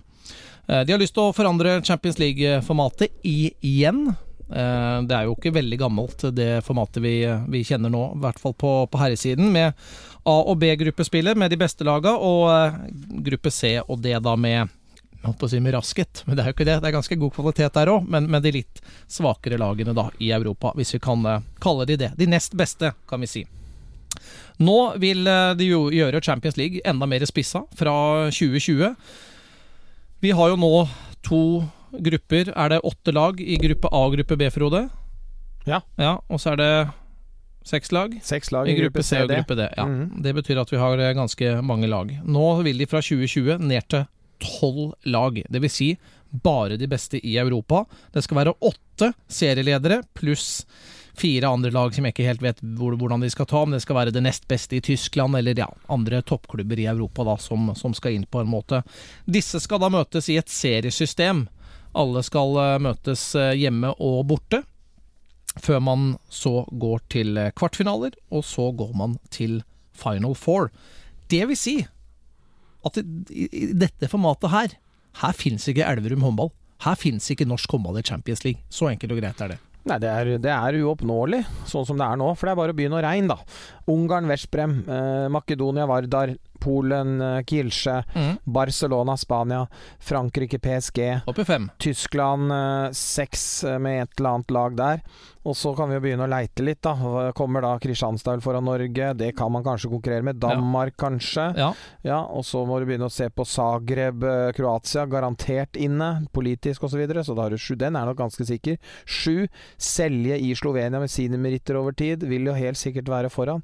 [0.71, 4.09] Eh, De har lyst til å forandre Champions League-formatet igjen.
[4.51, 7.13] Det er jo ikke veldig gammelt, det formatet vi,
[7.55, 9.79] vi kjenner nå, i hvert fall på, på herresiden, med
[10.27, 12.51] A- og B-gruppespillet med de beste laga, og
[13.23, 14.73] gruppe C og D da med
[15.23, 16.79] holdt på å si med raskhet, men det er jo ikke det.
[16.81, 20.31] Det er ganske god kvalitet der òg, men med de litt svakere lagene da i
[20.33, 22.13] Europa, hvis vi kan eh, kalle de det.
[22.19, 23.43] De nest beste, kan vi si.
[24.61, 27.95] Nå vil eh, de jo gjøre Champions League enda mer spissa fra
[28.33, 28.95] 2020.
[30.21, 30.73] Vi har jo nå
[31.27, 31.43] to
[31.91, 32.53] grupper.
[32.57, 34.87] Er det åtte lag i gruppe A og gruppe B, Frode?
[35.69, 35.83] Ja.
[36.01, 36.73] ja og så er det
[37.69, 38.15] seks lag?
[38.25, 39.69] Seks lag I gruppe C og gruppe D.
[39.77, 39.85] Ja.
[39.87, 40.23] Mhm.
[40.25, 42.13] Det betyr at vi har eh, ganske mange lag.
[42.25, 44.09] Nå vil de fra 2020 ned til
[44.43, 45.43] tolv lag.
[45.49, 45.93] Vil si
[46.31, 47.85] bare de beste i Europa.
[48.13, 50.67] Det skal være åtte serieledere pluss
[51.21, 53.83] fire andre lag som jeg ikke helt vet hvor, hvordan de skal ta, om det
[53.85, 57.73] skal være det nest beste i Tyskland, eller ja, andre toppklubber i Europa da, som,
[57.77, 58.83] som skal inn på en måte.
[59.27, 61.49] Disse skal da møtes i et seriesystem.
[61.99, 64.63] Alle skal eh, møtes eh, hjemme og borte
[65.59, 69.61] før man så går til eh, kvartfinaler, og så går man til
[69.99, 70.71] final four.
[71.31, 71.77] Det vil si
[72.87, 74.77] at i, i, dette formatet her,
[75.21, 76.53] her fins ikke Elverum håndball.
[76.85, 78.63] Her fins ikke norsk håndball i Champions League.
[78.73, 79.59] Så enkelt og greit er det.
[79.89, 82.29] Nei, det er, det er uoppnåelig, sånn som det er nå.
[82.37, 83.39] For det er bare byen og regn, da.
[83.91, 87.17] Ungarn, Veszprem, eh, Makedonia, Vardar, Polen,
[87.49, 88.37] Kielce, mm.
[88.45, 89.65] Barcelona, Spania,
[89.99, 91.21] Frankrike, PSG.
[91.79, 95.03] Tyskland, eh, seks eh, med et eller annet lag der.
[95.49, 97.31] Og så kan vi jo begynne å leite litt, da.
[97.37, 99.13] Kommer da Kristianstad foran Norge?
[99.17, 100.37] Det kan man kanskje konkurrere med.
[100.41, 101.47] Danmark, kanskje.
[101.57, 101.71] Ja.
[102.05, 106.85] Ja, og så må du begynne å se på Zagreb, eh, Kroatia, garantert inne, politisk
[106.85, 106.91] osv.
[106.91, 107.77] Så, videre, så da har du sju.
[107.79, 108.77] Den er nok ganske sikker.
[109.07, 109.47] Sju.
[109.81, 113.63] Selje i Slovenia med sine meritter over tid vil jo helt sikkert være foran.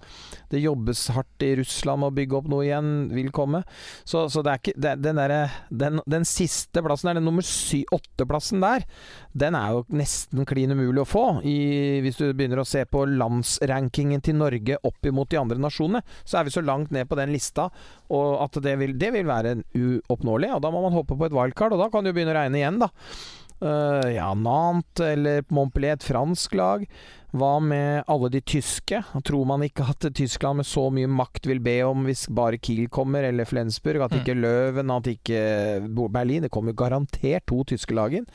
[0.48, 3.62] Det jobbes hardt i Russland med å bygge opp noe igjen, vil komme.
[4.05, 7.46] Så, så det er ikke det, den, der, den, den siste plassen der, den nummer
[7.96, 8.87] åtte-plassen der,
[9.37, 11.25] den er jo nesten klin umulig å få.
[11.46, 11.57] I,
[12.05, 16.40] hvis du begynner å se på landsrankingen til Norge opp imot de andre nasjonene, så
[16.40, 17.68] er vi så langt ned på den lista
[18.14, 20.53] og at det vil, det vil være uoppnåelig.
[20.57, 22.61] Og da må man hoppe på et wildcard, og da kan du begynne å regne
[22.61, 22.90] igjen, da.
[23.62, 26.85] Eh, ja, Nantes eller Montpellier, et fransk lag.
[27.37, 29.01] Hva med alle de tyske?
[29.27, 32.87] Tror man ikke at Tyskland med så mye makt vil be om hvis bare Kiel
[32.92, 34.05] kommer, eller Flensburg?
[34.07, 35.40] At ikke Løven, at ikke
[36.14, 36.47] Berlin?
[36.47, 38.29] Det kommer garantert to tyske lag inn.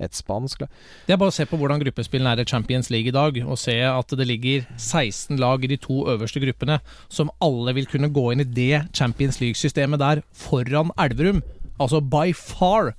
[0.00, 0.72] Et spansk lag
[1.08, 3.60] Det er bare å se på hvordan gruppespillene er i Champions League i dag, og
[3.60, 8.12] se at det ligger 16 lag i de to øverste gruppene, som alle vil kunne
[8.12, 11.42] gå inn i det Champions League-systemet der, foran Elverum.
[11.80, 12.94] Altså by far.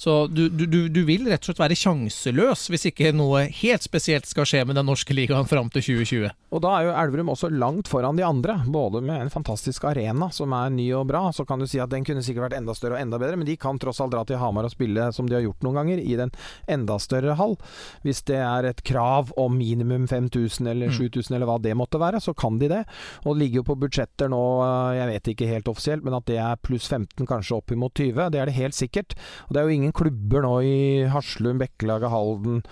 [0.00, 4.24] Så du, du, du, vil rett og slett være sjanseløs hvis ikke noe helt spesielt
[4.24, 6.30] skal skje med den norske ligaen fram til 2020.
[6.56, 10.30] Og da er jo Elverum også langt foran de andre, både med en fantastisk arena
[10.32, 11.26] som er ny og bra.
[11.36, 13.48] Så kan du si at den kunne sikkert vært enda større og enda bedre, men
[13.48, 16.00] de kan tross alt dra til Hamar og spille som de har gjort noen ganger,
[16.00, 16.32] i den
[16.72, 17.58] enda større hall.
[18.06, 22.24] Hvis det er et krav om minimum 5000 eller 7000 eller hva det måtte være,
[22.24, 22.80] så kan de det.
[23.26, 26.26] Og det ligger jo på budsjetter nå, eh, jeg vet ikke helt offisielt, men at
[26.30, 28.32] det er pluss 15, kanskje opp imot 20.
[28.32, 29.18] Det er det helt sikkert.
[29.48, 32.62] Og det er jo ingen klubber nå i Haslum, Bekkelaget, Halden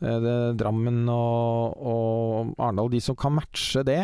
[0.00, 4.02] eh, det, Drammen og, og Arendal, de som kan matche det.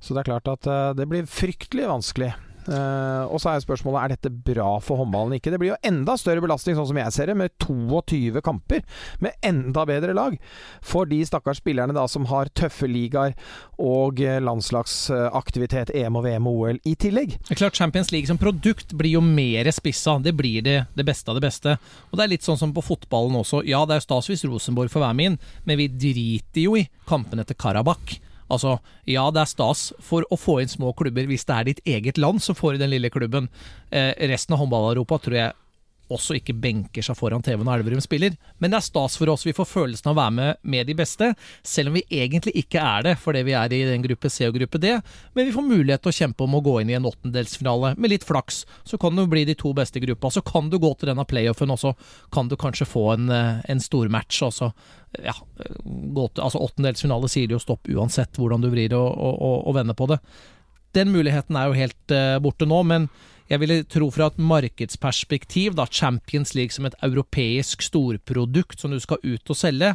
[0.00, 2.32] Så det er klart at eh, det blir fryktelig vanskelig.
[2.70, 5.52] Eh, og så er spørsmålet er dette bra for håndballen ikke.
[5.52, 8.84] Det blir jo enda større belastning, sånn som jeg ser det, med 22 kamper
[9.24, 10.36] med enda bedre lag.
[10.84, 13.36] For de stakkars spillerne da som har tøffe ligaer
[13.82, 17.36] og eh, landslagsaktivitet, EM og VM og OL i tillegg.
[17.40, 20.18] Det er klart Champions League som produkt blir jo mer spissa.
[20.22, 21.78] Det blir det, det beste av det beste.
[22.10, 23.64] Og det er litt sånn som på fotballen også.
[23.68, 26.86] Ja, det er stas hvis Rosenborg får være med inn, men vi driter jo i
[27.08, 28.20] kampene til Karabakh.
[28.52, 28.76] Altså,
[29.08, 32.20] ja, det er stas for å få inn små klubber hvis det er ditt eget
[32.20, 33.48] land som får i den lille klubben.
[33.90, 35.58] Eh, resten av håndball-Europa tror jeg
[36.12, 38.36] også ikke benker seg foran TV når Elverum spiller.
[38.62, 39.46] Men det er stas for oss.
[39.46, 41.32] Vi får følelsen av å være med med de beste,
[41.66, 44.56] selv om vi egentlig ikke er det fordi vi er i den gruppe C og
[44.58, 44.94] gruppe D.
[45.36, 47.94] Men vi får mulighet til å kjempe om å gå inn i en åttendelsfinale.
[47.98, 50.30] Med litt flaks så kan du bli de to beste i gruppa.
[50.32, 51.94] Så kan du gå til denne playoffen, og så
[52.34, 54.42] kan du kanskje få en, eh, en stormatch.
[54.46, 54.72] Og så
[55.20, 55.34] ja,
[55.84, 59.76] gå til, altså Åttendelsfinale sier jo stopp uansett hvordan du vrir og, og, og, og
[59.76, 60.22] vender på det.
[60.96, 63.08] Den muligheten er jo helt uh, borte nå, men
[63.50, 69.00] jeg ville tro fra et markedsperspektiv, da Champions League som et europeisk storprodukt som du
[69.02, 69.94] skal ut og selge,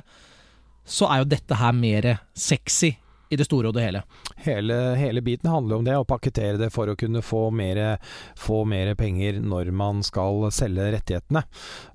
[0.87, 2.95] så er jo dette her mer sexy
[3.29, 4.03] i det store og det hele.
[4.45, 7.97] Hele, hele biten handler om det, å pakkettere det for å kunne få mer,
[8.39, 11.43] få mer penger når man skal selge rettighetene.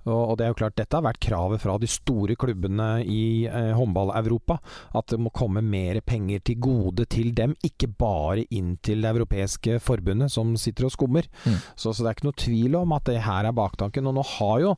[0.05, 3.47] Og, og, det er jo klart, dette har vært kravet fra de store klubbene i
[3.47, 4.59] eh, håndball-Europa.
[4.99, 9.13] At det må komme mer penger til gode til dem, ikke bare inn til det
[9.15, 11.29] europeiske forbundet som sitter og skummer.
[11.47, 11.59] Mm.
[11.77, 14.11] Så, så, det er ikke noe tvil om at det her er baktanken.
[14.11, 14.75] Og nå har jo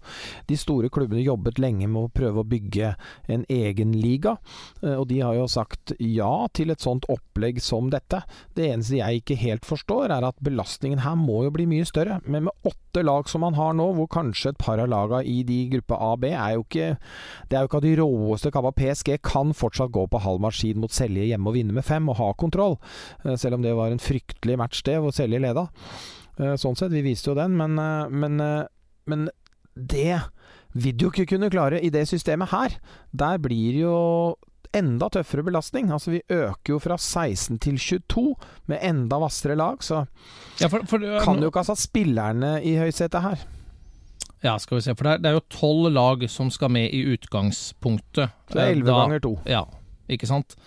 [0.51, 2.95] de store klubbene jobbet lenge med å prøve å bygge
[3.33, 4.37] en egen liga,
[4.85, 8.21] eh, og de har jo sagt ja til et sånt opplegg som dette.
[8.57, 12.21] Det eneste jeg ikke helt forstår, er at belastningen her må jo bli mye større.
[12.27, 15.43] Men med åtte lag som man har nå, hvor kanskje et par av lagene i
[15.47, 16.91] de gruppa A og B er jo ikke
[17.51, 20.81] Det er jo ikke av de råeste kappa PSG kan fortsatt gå på halv maskin
[20.81, 22.79] mot Selje hjemme og vinne med fem, og ha kontroll.
[23.25, 25.69] Eh, selv om det var en fryktelig match, det, hvor Selje leda.
[26.39, 28.41] Eh, sånn sett, vi viste jo den, men, eh, men,
[29.11, 29.29] men
[29.75, 30.21] det
[30.75, 32.79] vil du ikke kunne klare i det systemet her.
[33.15, 33.95] Der blir jo
[34.77, 35.91] enda tøffere belastning.
[35.95, 38.25] Altså Vi øker jo fra 16 til 22
[38.71, 40.05] med enda hvassere lag, så
[40.61, 43.45] ja, for, for, uh, kan du jo ikke ha satt spillerne i høysetet her.
[44.45, 46.93] Ja, skal vi se, for det er, det er jo tolv lag som skal med
[46.93, 48.35] i utgangspunktet.
[48.51, 49.39] Så det er elleve ganger to.
[49.49, 49.63] Ja,
[50.13, 50.59] ikke sant.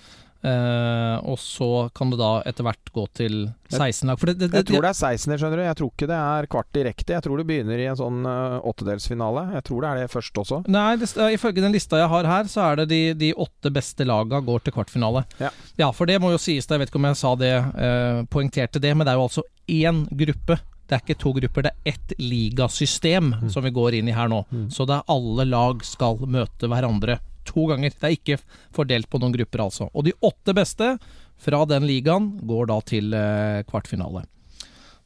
[0.45, 3.37] Uh, og så kan det da etter hvert gå til
[3.71, 4.21] 16 lag.
[4.21, 5.63] Det, det, det, jeg tror det er 16, skjønner du.
[5.65, 7.15] Jeg tror ikke det er kvart direkte.
[7.17, 9.47] Jeg tror det begynner i en sånn uh, åttedelsfinale.
[9.57, 10.61] Jeg tror det er det først også.
[10.71, 10.85] Nei,
[11.33, 14.65] ifølge den lista jeg har her, så er det de, de åtte beste laga går
[14.65, 15.25] til kvartfinale.
[15.41, 15.51] Ja.
[15.81, 15.91] ja.
[15.95, 18.93] for det må jo sies, jeg vet ikke om jeg sa det, uh, poengterte det,
[18.95, 22.13] men det er jo altså én gruppe det er ikke to grupper, det er ett
[22.21, 23.49] ligasystem mm.
[23.51, 24.45] som vi går inn i her nå.
[24.47, 24.69] Mm.
[24.71, 27.93] Så det er alle lag skal møte hverandre to ganger.
[27.95, 28.39] Det er ikke
[28.75, 29.89] fordelt på noen grupper, altså.
[29.93, 30.93] Og de åtte beste
[31.37, 34.25] fra den ligaen går da til eh, kvartfinale.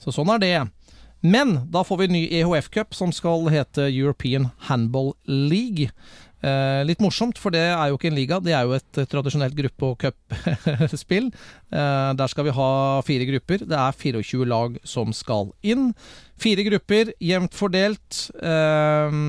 [0.01, 0.55] Så sånn er det.
[1.21, 5.91] Men da får vi en ny EHF-cup som skal hete European Handball League.
[6.41, 9.53] Eh, litt morsomt, for det er jo ikke en liga, det er jo et tradisjonelt
[9.57, 11.29] gruppe- og cupspill.
[11.77, 12.71] eh, der skal vi ha
[13.05, 13.65] fire grupper.
[13.69, 15.91] Det er 24 lag som skal inn.
[16.41, 18.23] Fire grupper, jevnt fordelt.
[18.41, 19.19] Eh,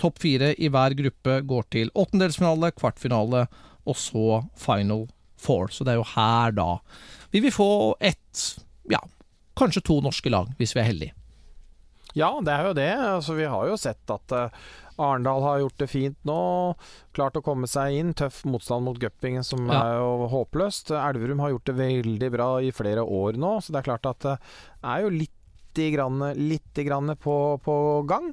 [0.00, 3.46] Topp fire i hver gruppe går til åttendelsfinale, kvartfinale
[3.88, 5.08] og så final
[5.40, 5.72] four.
[5.74, 6.76] Så det er jo her, da.
[7.34, 8.44] Vi vil få ett,
[8.90, 9.00] ja,
[9.58, 11.19] kanskje to norske lag, hvis vi er heldige.
[12.18, 12.92] Ja, det er jo det.
[13.14, 14.62] Altså, vi har jo sett at uh,
[15.00, 16.40] Arendal har gjort det fint nå.
[17.16, 18.14] Klart å komme seg inn.
[18.18, 19.80] Tøff motstand mot Guppingen, som ja.
[19.80, 20.94] er jo håpløst.
[20.98, 24.26] Elverum har gjort det veldig bra i flere år nå, så det er klart at
[24.26, 24.38] det
[24.82, 25.36] er jo litt
[25.70, 26.18] Grann,
[26.74, 28.32] grann på, på, gang.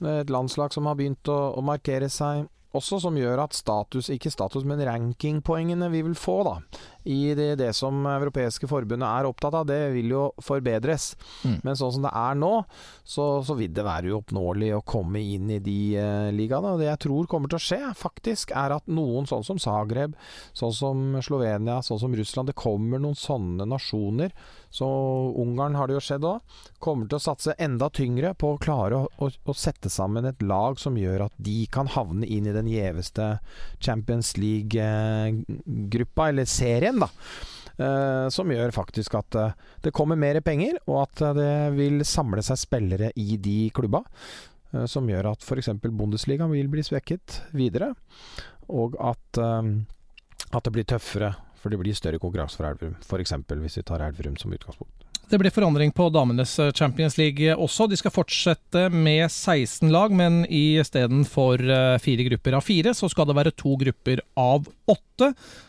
[0.00, 4.30] Et landslag som har begynt å, å markere seg også som gjør at status, ikke
[4.30, 6.56] status, men rankingpoengene vi vil få, da,
[7.04, 11.14] i det, det, som europeiske forbundet er opptatt av, det vil jo forbedres.
[11.44, 11.56] Mm.
[11.64, 12.52] Men sånn som det er nå,
[13.04, 16.74] så, så vil det være uoppnåelig å komme inn i de uh, ligaene.
[16.74, 20.16] Og det jeg tror kommer til å skje, faktisk, er at noen sånn som Zagreb,
[20.56, 24.34] sånn som Slovenia, sånn som Russland Det kommer noen sånne nasjoner,
[24.70, 24.86] så
[25.40, 29.00] Ungarn har det jo skjedd òg, kommer til å satse enda tyngre på å klare
[29.00, 32.54] å, å, å sette sammen et lag som gjør at de kan havne inn i
[32.54, 33.32] den gjeveste
[33.82, 37.10] Champions League-gruppa, eller serien igjen, da.
[37.80, 42.02] Uh, som gjør faktisk at uh, det kommer mer penger, og at uh, det vil
[42.04, 44.04] samle seg spillere i de klubba.
[44.86, 45.72] som gjør at f.eks.
[45.82, 47.88] Bundesliga vil bli svekket videre,
[48.70, 52.94] og at, at det blir tøffere, for det blir større konkurranse for Elverum.
[53.02, 53.34] F.eks.
[53.50, 54.99] hvis vi tar Elverum som utgangspunkt.
[55.30, 57.84] Det blir forandring på damenes eh, Champions League også.
[57.86, 63.28] De skal fortsette med 16 lag, men istedenfor eh, fire grupper av fire, så skal
[63.28, 65.28] det være to grupper av åtte.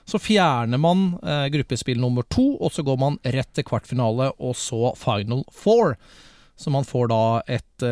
[0.09, 4.57] Så fjerner man eh, gruppespill nummer to, og så går man rett til kvartfinale, og
[4.57, 5.93] så final four.
[6.57, 7.21] Så man får da
[7.59, 7.85] et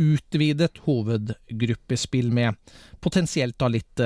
[0.00, 2.56] utvidet hovedgruppespill med
[3.04, 4.02] potensielt da litt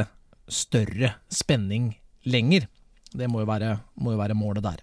[0.51, 1.93] større spenning
[2.27, 2.67] lenger.
[3.15, 4.83] Det må jo være, må jo være målet der.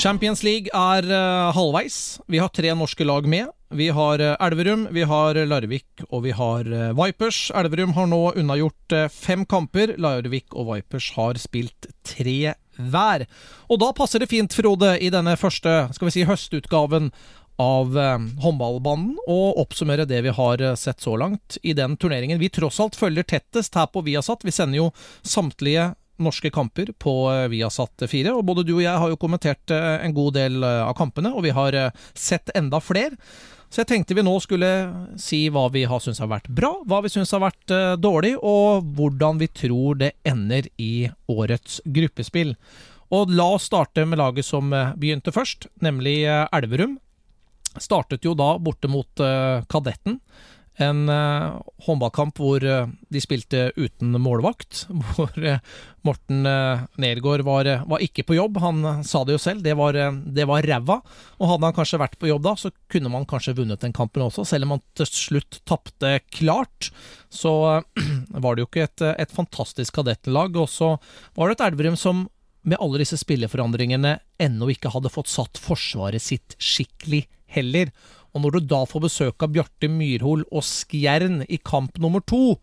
[0.00, 2.20] Champions League er uh, halvveis.
[2.24, 3.50] Vi har tre norske lag med.
[3.76, 7.50] Vi har uh, Elverum, vi har Larvik og vi har uh, Vipers.
[7.52, 9.92] Elverum har nå unnagjort fem kamper.
[10.00, 13.26] Larvik og Vipers har spilt tre hver.
[13.68, 17.12] Og da passer det fint, Frode, i denne første skal vi si, høstutgaven
[17.60, 17.92] av
[18.40, 22.96] håndballbanen, og oppsummere det vi har sett så langt i den turneringen vi tross alt
[22.96, 24.46] følger tettest her på Viasat.
[24.46, 24.90] Vi sender jo
[25.20, 25.90] samtlige
[26.20, 27.14] norske kamper på
[27.52, 28.32] Viasat 4.
[28.36, 31.54] Og både du og jeg har jo kommentert en god del av kampene, og vi
[31.56, 31.76] har
[32.12, 33.16] sett enda flere.
[33.70, 34.68] Så jeg tenkte vi nå skulle
[35.20, 38.88] si hva vi har syntes har vært bra, hva vi syns har vært dårlig, og
[38.98, 42.56] hvordan vi tror det ender i årets gruppespill.
[43.14, 46.98] Og la oss starte med laget som begynte først, nemlig Elverum.
[47.78, 49.22] Startet jo da borte mot
[49.70, 50.18] Kadetten.
[50.80, 54.86] En uh, håndballkamp hvor uh, de spilte uten målvakt.
[55.10, 55.34] Hvor
[56.06, 56.46] Morten
[56.96, 58.56] Nergård var, var, ikke på jobb.
[58.62, 61.00] Han sa det jo selv, det var, det var ræva.
[61.36, 64.24] Og hadde han kanskje vært på jobb da, så kunne man kanskje vunnet den kampen
[64.24, 64.46] også.
[64.48, 66.88] Selv om han til slutt tapte klart,
[67.28, 67.52] så
[68.44, 70.56] var det jo ikke et, et fantastisk kadettlag.
[70.56, 70.94] Og så
[71.36, 72.28] var det et Elverum som
[72.62, 77.92] med alle disse spilleforandringene ennå ikke hadde fått satt forsvaret sitt skikkelig heller.
[78.34, 82.58] Og når du da får besøk av Bjarte Myrhol og Skjern i kamp nummer to,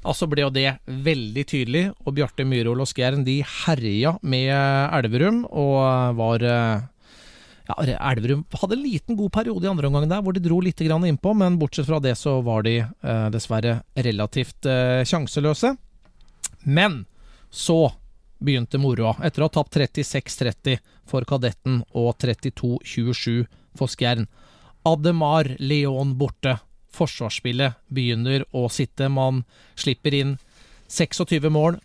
[0.00, 1.84] altså ble jo det veldig tydelig.
[2.06, 6.46] Og Bjarte Myrhol og Skjern de herja med Elverum og var
[7.70, 7.76] ja,
[8.10, 11.34] Elverum hadde en liten god periode i andre omgang der, hvor de dro litt innpå,
[11.34, 15.76] men bortsett fra det så var de eh, dessverre relativt eh, sjanseløse.
[16.64, 17.04] Men
[17.50, 17.92] så
[18.40, 23.44] begynte moroa, etter å ha tapt 36-30 for Kadetten og 32-27
[23.78, 24.26] for Skjern.
[24.88, 26.58] Ademar Leon borte.
[26.90, 29.08] Forsvarsspillet begynner å sitte.
[29.12, 29.44] Man
[29.78, 30.36] slipper inn
[30.90, 31.78] 26 mål.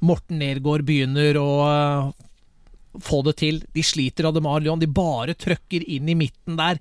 [0.00, 1.50] Morten Nergård begynner å
[3.04, 3.62] få det til.
[3.74, 4.80] De sliter Ademar Leon.
[4.80, 6.80] De bare trøkker inn i midten der.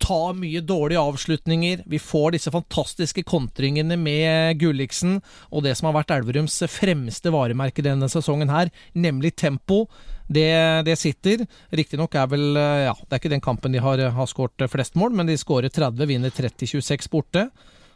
[0.00, 1.82] tar mye dårlige avslutninger.
[1.84, 5.18] Vi får disse fantastiske kontringene med Gulliksen,
[5.52, 9.82] og det som har vært Elverums fremste varemerke denne sesongen her, nemlig tempo.
[10.30, 10.46] Det,
[10.86, 11.42] det sitter.
[11.74, 15.16] Riktignok er vel Ja, det er ikke den kampen de har, har skåret flest mål,
[15.18, 17.48] men de skårer 30, vinner 30-26 borte.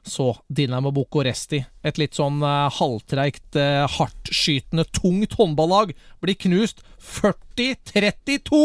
[0.06, 8.60] Så Dinamo Bucuresti, et litt sånn uh, halvtreigt, uh, hardtskytende, tungt håndballag, blir knust 40-32!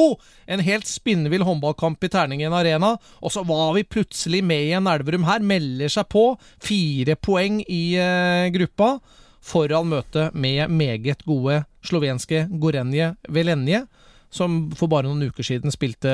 [0.51, 2.97] En helt spinnvill håndballkamp i Terningen arena.
[3.24, 6.34] Og så var vi plutselig med i en Elverum her, melder seg på.
[6.59, 8.97] Fire poeng i uh, gruppa
[9.39, 13.86] foran møtet med meget gode slovenske Gorenje Velenje
[14.30, 16.11] som for bare noen uker siden spilte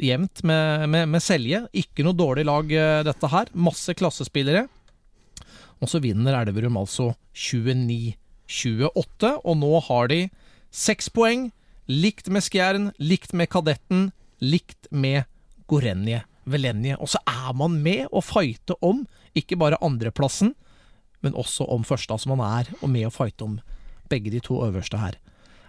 [0.00, 1.62] jevnt med, med, med, Selje.
[1.72, 3.48] Ikke noe dårlig lag, eh, dette her.
[3.56, 4.66] Masse klassespillere.
[5.80, 10.20] Og så vinner Elverum altså 29-28, og nå har de
[10.74, 11.50] seks poeng.
[11.88, 15.24] Likt med Skjern, likt med Kadetten, likt med
[15.68, 16.96] Gorenje Velenje.
[17.00, 19.04] Og så er man med å fighte om
[19.36, 20.54] ikke bare andreplassen,
[21.24, 22.12] men også om første.
[22.12, 23.58] Altså man er med å fighte om
[24.10, 25.18] begge de to øverste her.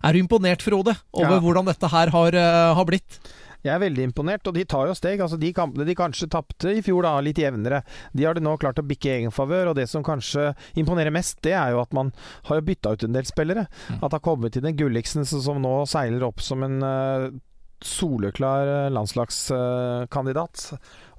[0.06, 1.42] Er du imponert, Frode, over ja.
[1.42, 3.18] hvordan dette her har, uh, har, blitt?
[3.66, 5.24] Jeg er veldig imponert, og de tar jo steg.
[5.24, 7.82] Altså De kampene de kanskje tapte i fjor, da, litt jevnere,
[8.14, 9.72] de har de nå klart å bikke i egen favør.
[9.72, 12.14] Og det som kanskje imponerer mest, det er jo at man
[12.52, 13.66] har bytta ut en del spillere.
[13.90, 13.98] Mm.
[14.04, 17.34] At det har kommet inn en Gulliksen som nå seiler opp som en uh,
[17.86, 20.74] soleklar eh, landslagskandidat.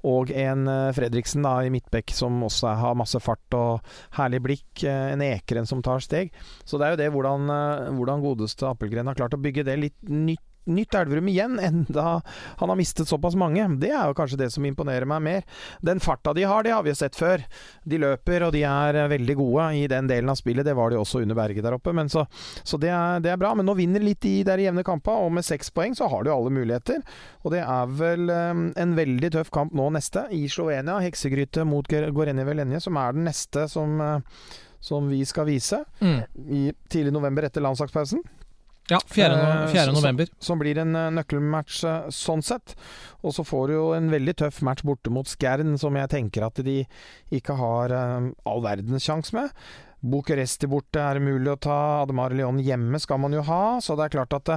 [0.07, 4.83] Og en eh, Fredriksen da, i midtbekk som også har masse fart og herlig blikk.
[4.83, 6.33] Eh, en Ekeren som tar steg.
[6.63, 7.51] Så det er jo det hvordan,
[7.97, 12.21] hvordan godeste Appelgren har klart å bygge det litt nytt nytt Elverum igjen, enda
[12.57, 13.65] han har mistet såpass mange.
[13.81, 15.45] Det er jo kanskje det som imponerer meg mer.
[15.81, 17.43] Den farta de har, det har vi jo sett før.
[17.83, 20.65] De løper, og de er veldig gode i den delen av spillet.
[20.67, 22.25] Det var de også under Berget der oppe, men så,
[22.63, 23.53] så det, er, det, er, bra.
[23.57, 26.31] Men nå vinner litt de der jevne kampa, og med seks poeng så har du
[26.33, 27.03] alle muligheter.
[27.45, 30.99] Og det er vel um, en veldig tøff kamp nå neste, i Slovenia.
[31.03, 34.49] Heksegryte mot Gorenje Velenje, som er den neste som, uh,
[34.83, 36.19] som vi skal vise mm.
[36.47, 38.23] i tidlig november etter landslagspausen.
[38.89, 39.29] Ja, 4.
[39.35, 39.91] No 4.
[39.91, 40.25] november.
[40.25, 42.75] Som, som, blir en uh, nøkkelmatch uh, sånn sett.
[43.25, 46.47] Og så får du jo en veldig tøff match borte mot Skjern, som jeg tenker
[46.47, 46.79] at de
[47.35, 49.51] ikke har uh, all verdens sjanse med.
[50.07, 51.79] Bucuresti borte er det mulig å ta.
[52.03, 53.79] Ademar Leon hjemme skal man jo ha.
[53.83, 54.53] Så det er klart at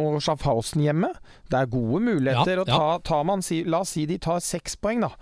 [0.00, 1.12] Og Schaffhausen hjemme.
[1.50, 2.62] Det er gode muligheter.
[2.62, 2.72] Ja, ja.
[2.72, 5.12] Ta, ta man, la oss si de tar seks poeng, da.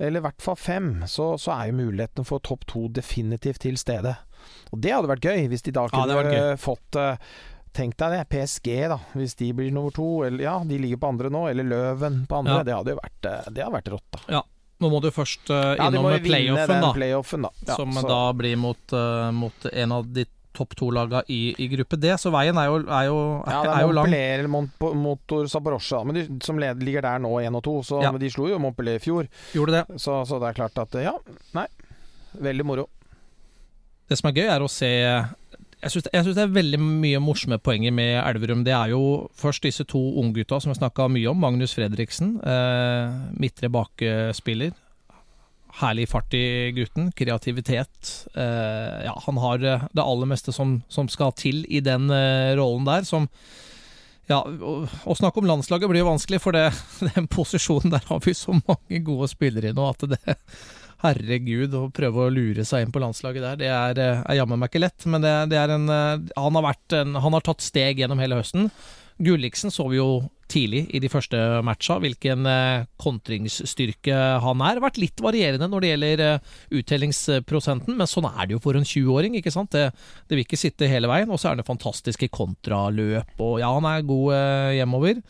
[0.00, 0.90] Eller i hvert fall fem.
[1.06, 4.16] Så, så er jo muligheten for topp to definitivt til stede.
[4.72, 6.96] Og det hadde vært gøy, hvis de da kunne ja, fått
[7.72, 10.08] Tenk deg det, PSG, da, hvis de blir nummer to.
[10.26, 12.60] Eller, ja, de ligger på andre nå, eller Løven på andre.
[12.60, 12.66] Ja.
[12.66, 14.24] Det hadde jo vært, eh, det hadde vært rått, da.
[14.38, 14.42] Ja.
[14.80, 16.90] Nå må du først uh, innom ja, playoffen, da.
[16.96, 17.50] playoffen, da.
[17.68, 18.06] Ja, som så.
[18.08, 20.24] da blir mot, uh, mot, en av de
[20.56, 23.74] topp to-laga i, i, gruppe D, så veien er jo, er jo, er, ja, det
[23.74, 23.90] er, er.
[23.92, 27.76] Montpellier eller Motor Zaporosja, men de, som leder, ligger der nå, én og to.
[27.86, 28.10] Så ja.
[28.16, 29.28] de slo jo Montpellier i fjor.
[29.54, 30.00] Gjorde det.
[30.00, 31.14] Så, så, det er klart at Ja,
[31.56, 31.68] nei.
[32.40, 32.88] Veldig moro.
[34.08, 34.90] Det som er gøy, er å se
[35.80, 38.64] jeg syns det er veldig mye morsomme poenger med Elverum.
[38.66, 41.40] Det er jo først disse to unggutta som vi snakka mye om.
[41.40, 44.74] Magnus Fredriksen, eh, midtre bakespiller.
[45.80, 47.08] Herlig fart i gutten.
[47.16, 48.26] Kreativitet.
[48.34, 52.84] Eh, ja, han har det aller meste som, som skal til i den eh, rollen
[52.84, 53.28] der, som
[54.30, 56.68] ja, Å snakke om landslaget blir jo vanskelig, for det,
[57.16, 60.20] den posisjonen der har vi så mange gode spillere i nå at det
[61.04, 64.60] herregud, å prøve å lure seg inn på landslaget der, det er, eh, er jammen
[64.60, 65.06] meg ikke lett.
[65.10, 68.40] Men det, det er en, eh, han, har en, han har tatt steg gjennom hele
[68.40, 68.68] høsten.
[69.20, 74.80] Gulliksen så vi jo tidlig i de første matcha hvilken eh, kontringsstyrke han er.
[74.82, 76.24] Vært litt varierende når det gjelder
[76.80, 79.38] uttellingsprosenten, men sånn er det jo for en 20-åring.
[79.38, 79.72] ikke sant?
[79.76, 79.90] Det,
[80.26, 81.30] det, vil ikke sitte hele veien.
[81.32, 85.22] Og så er det fantastiske kontraløp, og ja, han er god hjemover.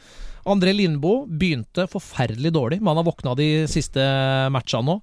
[0.51, 4.01] André Lindboe begynte forferdelig dårlig, men han har våkna de siste
[4.55, 4.97] matcha nå.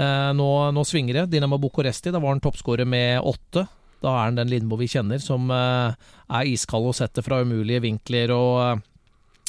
[0.00, 1.26] Eh, nå, nå, svinger det.
[1.26, 3.66] Dinamo Bucuresti, da var han toppskårer med åtte.
[4.00, 7.82] Da er han den Lindmo vi kjenner, som eh, er iskald og setter fra umulige
[7.84, 8.80] vinkler og eh,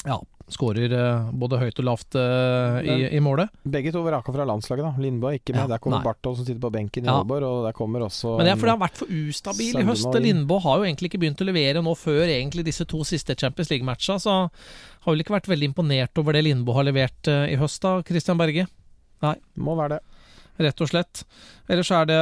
[0.09, 0.17] ja,
[0.51, 0.91] skårer
[1.39, 3.53] både høyt og lavt i, i, målet.
[3.63, 4.91] Begge to vraka fra landslaget, da.
[4.99, 5.61] Lindbo er ikke med.
[5.61, 7.21] Ja, der kommer Barthold som sitter på benken i ja.
[7.21, 9.85] Aalborg, og der kommer også Men det er fordi han har vært for ustabil i
[9.87, 10.19] høst.
[10.25, 13.71] Lindbo har jo egentlig ikke begynt å levere nå før egentlig disse to siste Champions
[13.71, 17.79] League-matcha, så har vel ikke vært veldig imponert over det Lindbo har levert i høst,
[17.85, 18.67] da, Christian Berge?
[19.23, 19.37] Nei.
[19.61, 20.10] Må være det
[20.59, 21.23] rett og slett.
[21.71, 22.19] Ellers er det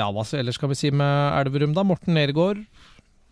[0.00, 1.84] Ja, hva ellers skal vi si med Elverum, da?
[1.86, 2.64] Morten Nergård.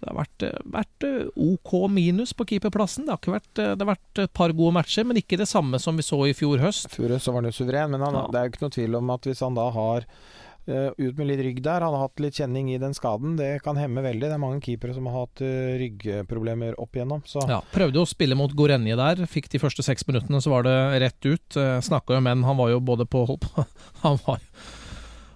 [0.04, 1.04] Det har vært, vært,
[1.40, 3.06] OK minus på keeperplassen.
[3.08, 5.96] Det har, vært, det har vært et par gode matcher, men ikke det samme som
[5.96, 6.90] vi så i fjor høst.
[6.92, 8.26] Fjor høst så var han jo suveren, men han, ja.
[8.28, 11.28] det er jo ikke noe tvil om at hvis han da har Eh, ut med
[11.28, 11.84] litt rygg der.
[11.84, 13.36] Han har hatt litt kjenning i den skaden.
[13.36, 14.28] Det kan hemme veldig.
[14.28, 17.24] Det er mange keepere som har hatt eh, ryggproblemer opp igjennom.
[17.28, 19.24] Så Ja, prøvde å spille mot Gorenje der.
[19.30, 21.58] Fikk de første seks minuttene, så var det rett ut.
[21.58, 23.26] Uh, Snakka jo med han, han var jo både på
[24.04, 24.40] Han var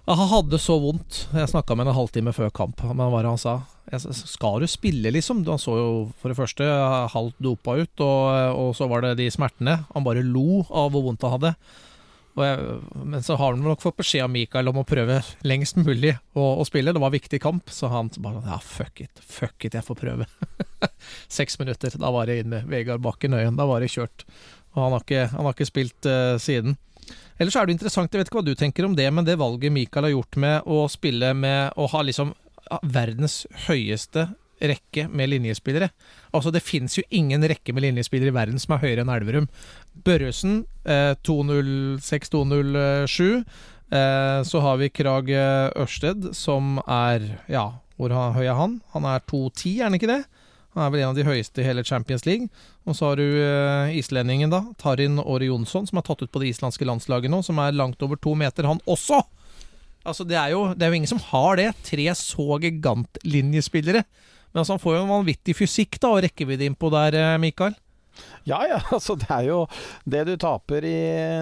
[0.09, 1.27] Han hadde så vondt.
[1.35, 2.81] Jeg snakka med ham en halvtime før kamp.
[2.81, 3.59] Men hva var det han sa,
[4.09, 5.43] skal du spille, liksom?
[5.45, 6.65] Han så jo for det første
[7.13, 9.83] halvt dopa ut, og, og så var det de smertene.
[9.93, 11.53] Han bare lo av hvor vondt han hadde.
[12.45, 16.15] Jeg, men så har han nok fått beskjed av Mikael om å prøve lengst mulig
[16.33, 16.93] å, å spille.
[16.95, 20.27] Det var viktig kamp, så han bare ja, fuck it, fuck it, jeg får prøve.
[21.39, 23.59] Seks minutter, da var det inn med Vegard Bakken Øyen.
[23.59, 24.25] Da var det kjørt.
[24.75, 26.77] Og han har ikke, han har ikke spilt uh, siden.
[27.39, 29.73] Ellers er det interessant, jeg vet ikke hva du tenker om det, men det valget
[29.73, 32.35] Mikael har gjort med å spille med å ha liksom
[32.83, 34.27] verdens høyeste
[34.59, 35.89] rekke med linjespillere.
[36.35, 39.47] Altså Det fins jo ingen rekke med linjespillere i verden som er høyere enn Elverum.
[40.05, 43.43] Børresen eh, 206-207.
[43.89, 45.31] Eh, så har vi Krag
[45.77, 47.19] Ørsted, som er
[47.49, 48.81] Ja, hvor høy er han?
[48.93, 50.23] Han er 210, er han ikke det?
[50.75, 52.47] Han er vel en av de høyeste i hele Champions League.
[52.87, 54.61] Og så har du eh, islendingen, da.
[54.81, 58.01] Tarin Åre Jonsson, som er tatt ut på det islandske landslaget nå, som er langt
[58.05, 59.21] over to meter, han også!
[60.07, 61.69] Altså, det er jo, det er jo ingen som har det.
[61.85, 64.05] Tre så gigantlinjespillere.
[64.53, 67.75] Men altså, han får jo en vanvittig fysikk da, og rekkevidde innpå der, eh, Mikael.
[68.49, 69.59] Ja ja, altså det er jo
[70.09, 70.97] Det du taper i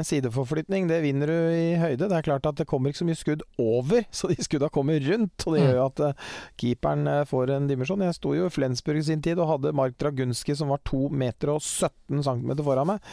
[0.07, 2.07] sideforflytning, det vinner du i høyde.
[2.09, 4.99] Det er klart at det kommer ikke så mye skudd over, så de skudda kommer
[5.07, 5.45] rundt.
[5.47, 6.29] Og det gjør jo at uh,
[6.59, 8.05] keeperen uh, får en dimensjon.
[8.07, 11.07] Jeg sto jo i Flensburg i sin tid og hadde Mark Dragunski som var 2
[11.13, 13.11] meter og 17 cm foran meg.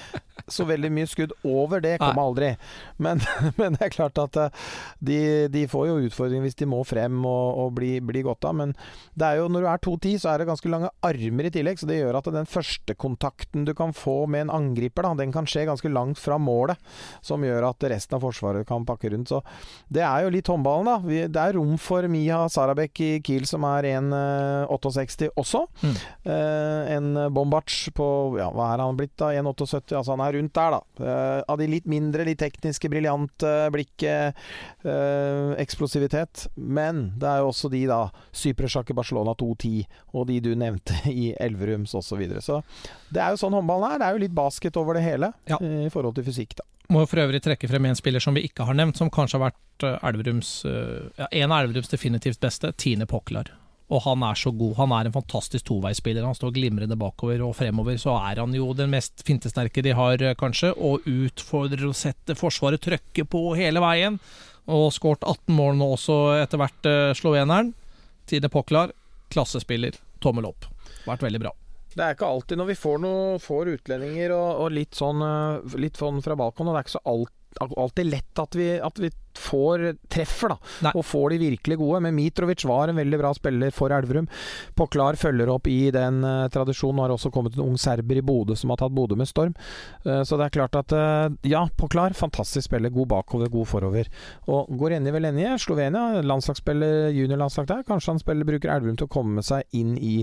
[0.51, 2.55] Så veldig mye skudd over det kom aldri.
[3.03, 3.23] Men,
[3.61, 4.65] men, det er klart at uh,
[4.99, 5.19] de,
[5.53, 8.59] de, får jo utfordringer hvis de må frem og, og bli, bli godt av.
[8.59, 8.75] Men
[9.15, 11.81] det er jo, når du er 2,10, så er det ganske lange armer i tillegg,
[11.81, 15.33] så det gjør at den første kontakten du kan få med en angriper, da, den
[15.35, 16.81] kan skje ganske langt fra målet.
[17.25, 19.29] Som gjør at resten av Forsvaret kan pakke rundt.
[19.29, 19.43] Så
[19.93, 20.97] det er jo litt håndballen, da.
[21.05, 25.65] Vi, det er rom for Mia Sarabek i Kiel, som er 1,68 også.
[25.83, 25.95] Mm.
[26.35, 28.09] Eh, en Bombac på
[28.39, 29.33] ja, hva er han blitt, da?
[29.35, 29.97] 1,78?
[29.99, 31.11] Altså han er rundt der, da.
[31.11, 34.41] Eh, av de litt mindre, litt tekniske, briljante blikket,
[34.85, 36.47] eh, eksplosivitet.
[36.57, 38.03] Men det er jo også de, da.
[38.35, 42.15] Sypresjakk i Barcelona 2,10, og de du nevnte i Elverums osv.
[42.15, 42.41] Så, videre.
[42.45, 42.61] så
[43.11, 43.99] det er jo sånn håndballen her.
[43.99, 45.59] Det er jo litt basket over det hele ja.
[45.59, 46.69] i forhold til fysikk, da.
[46.93, 49.47] Må for øvrig trekke frem en spiller som vi ikke har nevnt, som kanskje har
[49.49, 53.49] vært eh, Elverums, eh, ja, en av Elverums definitivt beste, Tine Poklar.
[53.93, 54.75] Og han er så god.
[54.79, 56.25] Han er en fantastisk toveisspiller.
[56.25, 57.99] Han står glimrende bakover og fremover.
[58.01, 62.37] Så er han jo den mest fintesterke de har, eh, kanskje, og utfordrer å sette
[62.37, 64.21] Forsvaret trøkke på hele veien.
[64.69, 67.75] Og skåret 18 mål nå også, etter hvert, sloveneren.
[68.29, 68.93] Tine Poklar,
[69.33, 70.01] klassespiller.
[70.25, 70.65] Tommel opp.
[71.05, 71.53] Vært veldig bra.
[71.95, 75.77] Det er ikke alltid når vi får, noe, får utlendinger og, og litt, sånn, eh,
[75.79, 77.35] litt sånn fra balkon, og det er ikke så alt,
[77.65, 80.59] alltid lett at vi, at vi får treffer, da.
[80.87, 80.93] Nei.
[80.95, 82.01] Og får de virkelig gode.
[82.05, 84.29] Men Mitrovic var en veldig bra spiller for Elverum.
[84.79, 87.03] Poklar følger opp i den uh, tradisjonen.
[87.05, 89.55] Har også kommet en ung serber i Bodø som har tatt Bodø med storm.
[90.07, 92.93] Uh, så det er klart at uh, Ja, Poklar, fantastisk spiller.
[92.95, 94.11] God bakover, god forover.
[94.51, 97.85] Og går enig vel Velenje, Slovenia, landslagsspiller, juniorlandslag der.
[97.89, 100.17] Kanskje han spiller, bruker Elverum til å komme seg inn i,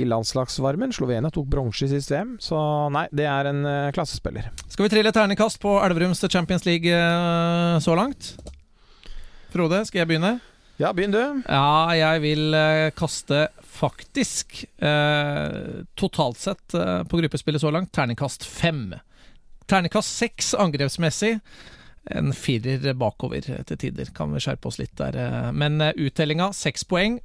[0.00, 0.94] i landslagsvarmen.
[0.96, 2.58] Slovenia tok bronse i sist VM, så
[2.90, 3.62] nei, det er en
[3.94, 4.48] klassespiller.
[4.66, 6.90] Skal vi trille ternekast på Elverums Champions League
[7.84, 8.32] så langt?
[9.52, 10.36] Frode, skal jeg begynne?
[10.80, 11.20] Ja, begynn du.
[11.44, 18.46] Ja, jeg vil uh, kaste faktisk uh, totalt sett uh, på gruppespillet så langt terningkast
[18.48, 18.94] fem.
[19.68, 21.34] Terningkast seks angrepsmessig.
[22.16, 24.08] En firer bakover til tider.
[24.16, 25.52] Kan vi skjerpe oss litt der.
[25.54, 27.20] Men uttellinga seks poeng.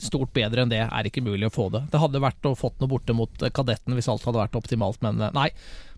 [0.00, 1.82] Stort bedre enn det er ikke mulig å få det.
[1.92, 5.20] Det hadde vært å fått noe borte mot kadetten hvis alt hadde vært optimalt, men
[5.36, 5.50] nei.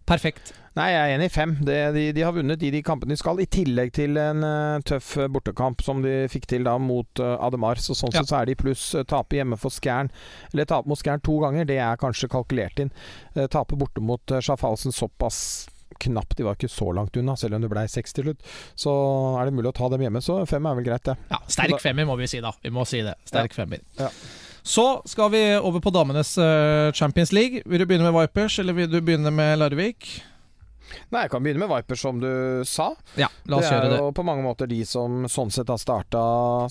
[0.08, 0.52] Perfekt.
[0.74, 1.52] Nei, jeg er enig i fem.
[1.62, 4.82] De, de, de, har vunnet i de kampene de skal, i tillegg til en uh,
[4.82, 7.78] tøff eh, bortekamp som de fikk til da mot uh, Ademar.
[7.78, 8.20] Så sånn ja.
[8.20, 10.10] sett så er de pluss uh, tape hjemme for Skjern,
[10.50, 12.90] eller tape mot Skjern to ganger, det er kanskje kalkulert inn.
[13.36, 15.44] Uh, tape borte mot uh, Schaffhausen såpass
[16.02, 18.42] knapt, de var ikke så langt unna, selv om det ble seks til slutt.
[18.74, 18.92] Så
[19.38, 21.14] er det mulig å ta dem hjemme, så fem er vel greit, det.
[21.30, 22.50] Ja, sterk femmer må vi si, da.
[22.64, 23.14] Vi må si det.
[23.30, 23.62] Sterk ja.
[23.62, 23.86] femmer.
[24.00, 24.10] Ja.
[24.66, 27.62] Så skal vi over på damenes uh, Champions League.
[27.64, 30.06] Vil du begynne med Vipers, eller vil du begynne med Larvik?
[31.12, 32.30] Nei, jeg kan begynne med Vipers, som du
[32.64, 32.86] sa.
[33.20, 33.90] Ja, la oss det gjøre det.
[33.92, 36.22] Det er jo på mange måter de som sånn sett har starta,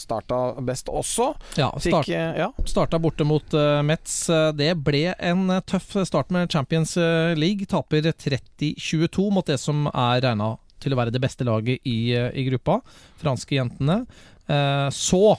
[0.02, 1.28] starta best også.
[1.60, 2.48] Ja, start, Fikk, ja.
[2.66, 4.16] starta borte mot uh, Metz.
[4.58, 6.96] Det ble en tøff start med Champions
[7.38, 7.68] League.
[7.70, 12.48] Taper 30-22 mot det som er regna til å være det beste laget i, i
[12.50, 12.80] gruppa.
[13.22, 14.02] Franske jentene.
[14.50, 15.38] Uh, så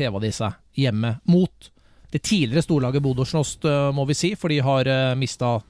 [0.00, 1.68] heva de seg hjemme mot
[2.10, 5.60] det tidligere storlaget Bodø-Snost, eh, må vi si, for de har eh, mista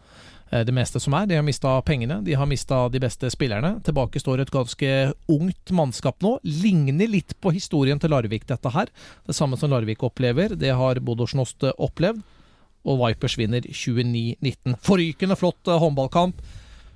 [0.51, 1.28] eh, det meste som er.
[1.28, 3.74] De har mista pengene, de har mista de beste spillerne.
[3.84, 4.95] Tilbake står et ganske
[5.28, 6.38] ungt mannskap nå.
[6.45, 8.88] Ligner litt på historien til Larvik, dette her.
[9.26, 12.24] Det samme som Larvik opplever, det har Bodøsnost opplevd.
[12.88, 14.78] Og Vipers vinner 29-19.
[14.80, 16.41] Forrykende flott håndballkamp.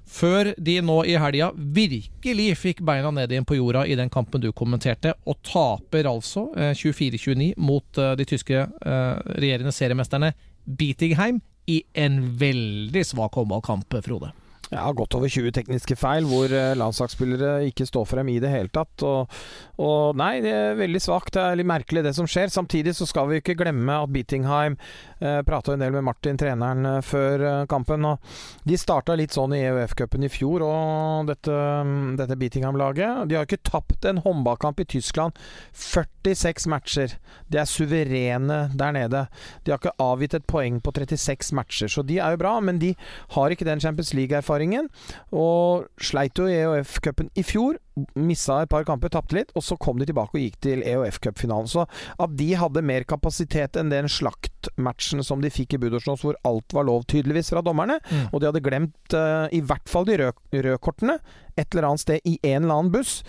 [0.04, 4.42] Før de nå i helga virkelig fikk beina ned igjen på jorda i den kampen
[4.42, 10.34] du kommenterte, og taper altså 24-29 mot de tyske regjerende seriemesterne
[10.64, 14.34] Bietigheim i en veldig svak håndballkamp, Frode.
[14.74, 18.72] Ja, godt over 20 tekniske feil, hvor eh, landslagsspillere ikke står frem i det hele
[18.74, 19.04] tatt.
[19.06, 19.30] Og,
[19.78, 21.36] og Nei, det er veldig svakt.
[21.36, 22.50] Det er litt merkelig, det som skjer.
[22.50, 24.74] Samtidig så skal vi ikke glemme at Beatingheim
[25.20, 28.08] eh, prata en del med Martin, treneren, eh, før eh, kampen.
[28.08, 33.38] Og de starta litt sånn i EUF-cupen i fjor, og dette, mm, dette Beatingham-laget De
[33.38, 35.38] har ikke tapt en håndballkamp i Tyskland.
[35.84, 37.14] 46 matcher.
[37.46, 39.26] De er suverene der nede.
[39.62, 42.82] De har ikke avgitt et poeng på 36 matcher, så de er jo bra, men
[42.82, 42.94] de
[43.38, 44.88] har ikke den Champions League-erfaringen erfaringen.
[45.32, 47.76] Og sleit jo i EOF-cupen i fjor.
[48.18, 49.52] Missa et par kamper, tapte litt.
[49.54, 51.70] Og så kom de tilbake og gikk til EOF-cupfinalen.
[51.70, 56.38] Så at de hadde mer kapasitet enn den slaktmatchen som de fikk i Budosjnos, hvor
[56.48, 58.28] alt var lov, tydeligvis, fra dommerne, mm.
[58.32, 61.18] og de hadde glemt uh, i hvert fall de røde kortene
[61.56, 63.20] et eller annet sted i en eller annen buss,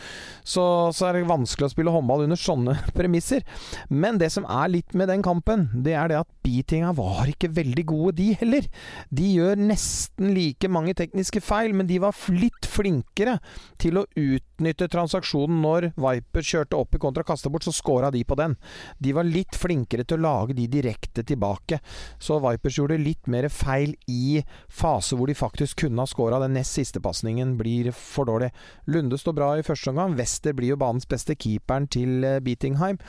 [0.43, 0.63] så,
[0.95, 3.45] så, er det vanskelig å spille håndball under sånne premisser.
[3.89, 7.53] Men det som er litt med den kampen, det er det at beatinga var ikke
[7.55, 8.69] veldig gode, de heller.
[9.13, 13.37] De gjør nesten like mange tekniske feil, men de var litt flinkere
[13.81, 14.07] til å
[14.55, 18.55] utnytte transaksjonen når Viper kjørte opp i kontra kasta bort, så scora de på den.
[18.99, 21.79] De var litt flinkere til å lage de direkte tilbake.
[22.19, 26.39] Så Vipers gjorde litt mer feil i fase hvor de faktisk kunne ha scora.
[26.39, 28.51] Den nest siste pasningen blir for dårlig.
[28.87, 30.15] Lunde står bra i første omgang.
[30.15, 32.99] Wester blir jo banens beste keeperen til eh, Beatingheim.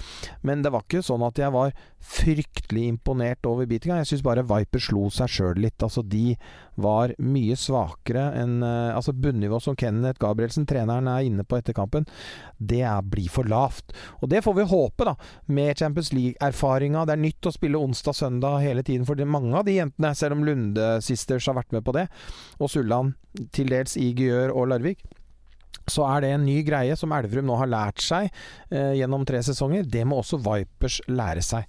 [0.42, 1.74] Men det var ikke sånn at jeg var
[2.06, 4.02] fryktelig imponert over Beatingheim.
[4.04, 5.82] Jeg syns bare Viper slo seg sjøl litt.
[5.82, 6.34] Altså, de
[6.76, 11.76] var mye svakere enn uh, Altså, bunnivå som Kenneth Gabrielsen, treneren, er inne på etter
[11.76, 12.06] kampen,
[12.56, 13.92] det blir for lavt.
[14.22, 15.16] Og det får vi håpe, da,
[15.46, 17.04] med Champions League-erfaringa.
[17.04, 20.46] Det er nytt å spille onsdag-søndag hele tiden for mange av de jentene, selv om
[20.46, 22.06] Lunde Sisters har vært med på det,
[22.60, 23.16] og Sulland
[23.52, 25.04] til dels i Gjør og Larvik
[25.86, 28.26] så er det en ny greie som Elverum nå har lært seg
[28.74, 29.86] eh, gjennom tre sesonger.
[29.86, 31.68] Det må også Vipers lære seg.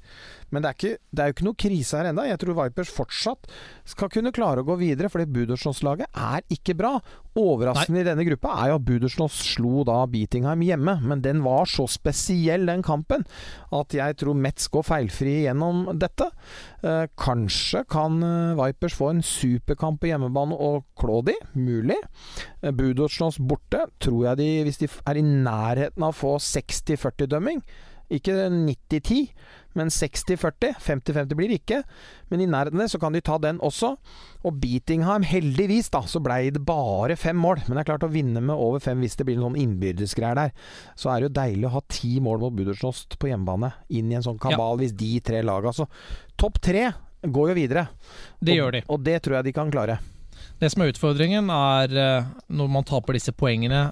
[0.54, 2.24] Men det er, ikke, det er jo ikke noe krise her ennå.
[2.28, 3.50] Jeg tror Vipers fortsatt
[3.88, 6.94] skal kunne klare å gå videre, fordi Budersnos-laget er ikke bra.
[7.38, 8.04] Overraskende Nei.
[8.06, 11.86] i denne gruppa er jo at Budersnos slo da Beatingheim hjemme, men den var så
[11.92, 13.28] spesiell, den kampen,
[13.76, 16.30] at jeg tror Metz går feilfri gjennom dette.
[16.82, 22.00] Eh, kanskje kan eh, Vipers få en superkamp på hjemmebane og klå de, mulig.
[22.64, 27.62] Eh, Budersnos borte tror jeg de, hvis de er i nærheten av å få 60-40-dømming,
[28.18, 29.26] ikke 90-10,
[29.78, 30.76] men 60-40.
[30.84, 31.82] 50-50 blir det ikke.
[32.32, 33.94] Men i nærheten så kan de ta den også.
[34.48, 37.64] Og Beatingham, heldigvis, da, så blei det bare fem mål.
[37.68, 40.42] Men det er klart å vinne med over fem hvis det blir noen sånn innbyrdesgreier
[40.42, 40.54] der.
[41.00, 43.72] Så er det jo deilig å ha ti mål mot Budersnost på hjemmebane.
[43.96, 44.82] Inn i en sånn kabal, ja.
[44.84, 45.88] hvis de tre laga Så
[46.40, 46.90] topp tre
[47.22, 47.88] går jo videre.
[48.40, 48.84] Det og, gjør de.
[48.94, 50.00] Og det tror jeg de kan klare.
[50.58, 53.90] Det som er utfordringen, er eh, når man taper disse poengene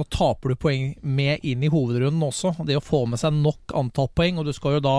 [0.00, 2.54] så taper du poeng med inn i hovedrunden også.
[2.66, 4.98] Det å få med seg nok antall poeng, og du skal jo da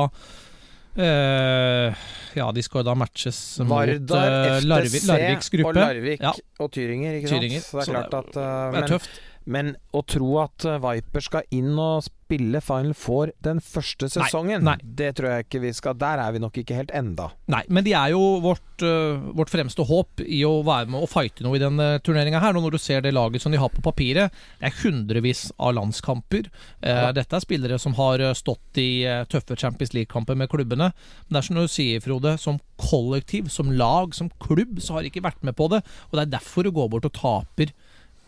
[0.92, 1.96] Uh,
[2.36, 5.70] ja, de skal jo da matches Vardar, mot uh, Larvik, Larviks gruppe.
[5.72, 6.34] Og Larvik ja.
[6.60, 7.64] og Tyringer, ikke Tyringer.
[7.64, 9.22] Så det er klart at uh, Det er men, tøft.
[9.50, 14.62] Men å tro at eh, Viper skal inn og spille Final Four den første sesongen,
[14.64, 14.92] nei, nei.
[15.00, 17.28] det tror jeg ikke vi skal Der er vi nok ikke helt enda.
[17.52, 21.12] Nei, men de er jo vårt, uh, vårt fremste håp i å være med og
[21.12, 22.56] fighte noe i denne uh, turneringa her.
[22.56, 24.32] Når du ser det laget som de har på papiret,
[24.62, 26.48] det er hundrevis av landskamper.
[26.80, 27.12] Ja.
[27.16, 30.92] Dette er spillere som har stått i tøffe Champions League-kamper med klubbene.
[31.26, 35.04] Men det er som du sier, Frode, som kollektiv, som lag, som klubb, så har
[35.04, 35.82] de ikke vært med på det.
[36.10, 37.74] Og det er derfor du går bort og taper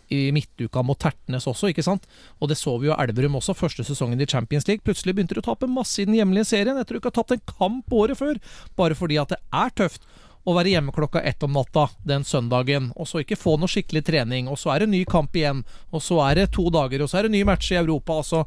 [0.10, 2.10] i midtuka mot Tertnes også, ikke sant?
[2.42, 4.84] Og det så vi jo Elverum også, første sesongen i Champions League.
[4.86, 7.36] Plutselig begynte de å tape masse i den hjemlige serien etter ikke ikke har tapt
[7.36, 8.40] en kamp året før,
[8.80, 10.08] bare fordi at det er tøft
[10.44, 14.04] å være hjemme klokka ett om natta den søndagen, og så ikke få noe skikkelig
[14.10, 17.12] trening, og så er det ny kamp igjen, og så er det to dager, og
[17.12, 18.20] så er det ny match i Europa.
[18.20, 18.44] altså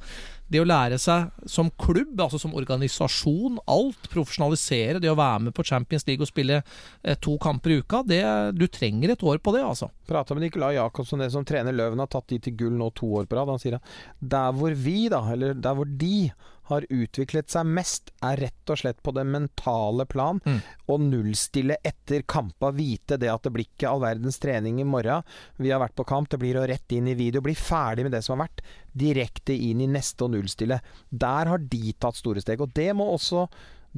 [0.53, 5.57] det å lære seg som klubb, altså som organisasjon, alt, profesjonalisere, det å være med
[5.57, 8.23] på Champions League og spille eh, to kamper i uka, det,
[8.55, 9.91] du trenger et år på det, altså.
[10.07, 13.11] Prata med Nicolai Jacobsen, det som trener Løven, har tatt de til gull nå to
[13.19, 13.51] år på rad.
[13.51, 16.29] Han sier at der hvor vi, da, eller der hvor de
[16.69, 20.41] har utviklet seg mest, er rett og slett på det mentale plan.
[20.45, 20.59] Mm.
[20.87, 25.27] Å nullstille etter kampa, vite det at det blir ikke all verdens trening i morgen.
[25.63, 28.17] Vi har vært på kamp, det blir å rette inn i video, bli ferdig med
[28.17, 28.65] det som har vært.
[28.97, 30.81] Direkte inn i neste og nullstille.
[31.11, 32.63] Der har de tatt store steg.
[32.65, 33.47] Og det må også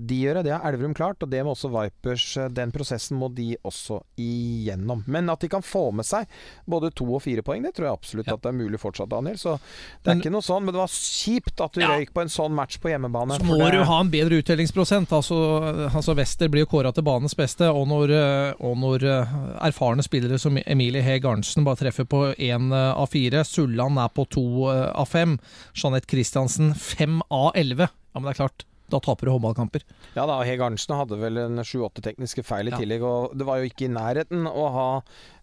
[0.06, 0.42] de gjøre.
[0.44, 2.36] Det har Elverum klart, og det må også Vipers.
[2.36, 5.02] eh, Den prosessen må de også igjennom.
[5.06, 6.26] Men at de kan få med seg
[6.68, 9.36] både to og fire poeng, det tror jeg absolutt at det er mulig fortsatt, Daniel.
[9.36, 11.88] Så det er Men- ikke noe sånn, men det var kjipt at du Ja.
[11.88, 13.38] røyk på en sånn match på hjemmebane.
[13.38, 15.08] Så må det- du ha en bedre uttellingsprosent.
[15.08, 20.02] Altså, altså Wester blir kåra til banens beste, og når, eh, og når eh, erfarne
[20.02, 24.68] spillere som Emilie Heg Arntzen bare treffer på én av fire, Sulland er på to
[24.70, 25.38] eh, av fem,
[25.74, 29.82] Jeanette Christiansen fem av elleve, ja, men det er klart, da taper du håndballkamper.
[30.16, 32.78] Ja da, Heg Arntzen hadde vel en sju-åtte tekniske feil i Ja.
[32.80, 34.88] tillegg, og det var jo ikke i nærheten å ha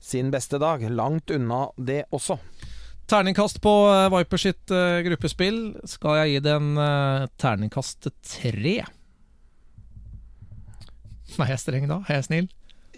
[0.02, 0.82] sin beste dag.
[0.90, 2.40] Langt unna det også.
[3.06, 8.78] Terningkast på eh, Viper sitt eh, gruppespill skal jeg gi det en eh, terningkast tre.
[11.36, 12.00] Er jeg streng da?
[12.10, 12.48] Er jeg snill?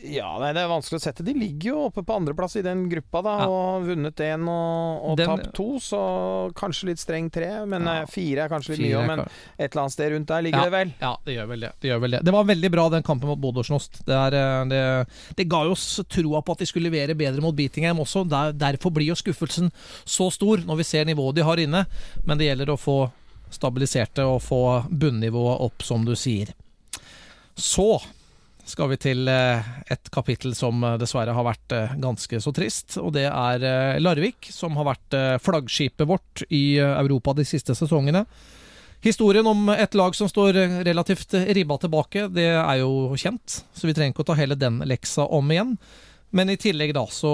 [0.04, 1.24] Ja, nei, det er vanskelig å sette.
[1.26, 3.48] De ligger jo oppe på andreplass i den gruppa, da, Ja.
[3.50, 7.66] og vunnet én og, og Den- tapt to, så kanskje litt streng tre.
[7.66, 8.02] Men Ja.
[8.02, 9.20] eh, fire er kanskje litt mye, òg, men
[9.58, 10.64] et eller annet sted rundt der ligger Ja.
[10.66, 10.94] det vel.
[11.02, 11.72] Ja, det gjør vel det.
[11.82, 12.24] Det, gjør vel det.
[12.24, 14.04] det var veldig bra, den kampen mot Bodø-Snost.
[14.06, 17.42] Det, er, eh, det, det ga jo oss troa på at de skulle levere bedre
[17.42, 18.28] mot Beatingham også.
[18.30, 19.72] Der, derfor blir jo skuffelsen
[20.06, 21.86] så stor når vi ser nivået de har inne.
[22.26, 23.12] Men det gjelder å få
[23.50, 26.50] stabilisert det og få bunnivået opp, som du sier.
[27.56, 28.02] Så
[28.68, 32.98] skal vi til eh, et kapittel som eh, dessverre har vært eh, ganske så trist.
[33.02, 33.66] Og det er
[34.04, 38.26] Larvik, som har vært flaggskipet vårt i Europa de siste sesongene.
[39.04, 40.58] Historien om et lag som står
[40.88, 44.82] relativt ribba tilbake, det er jo kjent, så vi trenger ikke å ta hele den
[44.90, 45.76] leksa om igjen.
[46.36, 47.34] Men i tillegg da så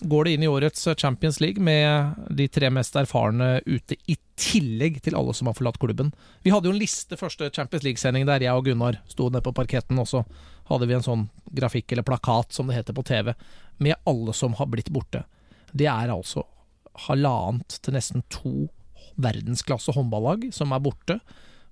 [0.00, 5.00] går det inn i årets Champions League med de tre mest erfarne ute, i tillegg
[5.04, 6.12] til alle som har forlatt klubben.
[6.44, 9.54] Vi hadde jo en liste første Champions League-sending der jeg og Gunnar sto nede på
[9.56, 10.24] parketten, og så
[10.68, 11.24] hadde vi en sånn
[11.56, 13.32] grafikk eller plakat, som det heter på TV,
[13.78, 15.24] med alle som har blitt borte.
[15.72, 16.44] Det er altså
[17.06, 18.68] halvannet til nesten to
[19.20, 21.20] verdensklasse håndballag som er borte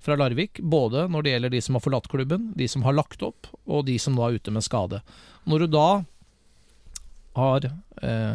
[0.04, 3.22] fra Larvik, både når det gjelder de som har forlatt klubben, de som har lagt
[3.24, 5.00] opp, og de som nå er ute med skade.
[5.48, 5.88] Når du da
[7.36, 7.68] har
[8.02, 8.34] eh,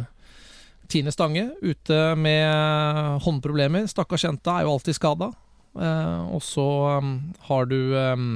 [0.89, 5.32] Tine Stange ute med håndproblemer, stakkars jenta er jo alltid skada,
[5.78, 7.14] eh, og så um,
[7.50, 8.32] har du um,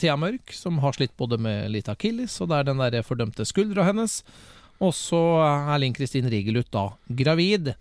[0.00, 3.46] Thea Mørk, som har slitt både med litt akilles, og det er den der fordømte
[3.48, 4.22] skuldra hennes,
[4.82, 7.74] og så er Linn Kristin Rigelut da gravid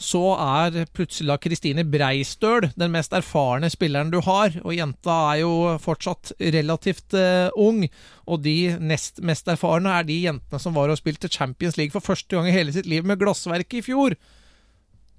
[0.00, 5.42] så er plutselig da Kristine Breistøl den mest erfarne spilleren du har, og jenta er
[5.42, 7.84] jo fortsatt relativt uh, ung,
[8.24, 12.04] og de nest mest erfarne er de jentene som var og spilte Champions League for
[12.04, 14.16] første gang i hele sitt liv med glassverket i fjor.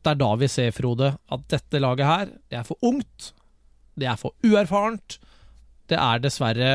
[0.01, 3.35] Det er da vi ser, Frode, at dette laget her, det er for ungt,
[3.93, 5.19] det er for uerfarent,
[5.93, 6.73] det er dessverre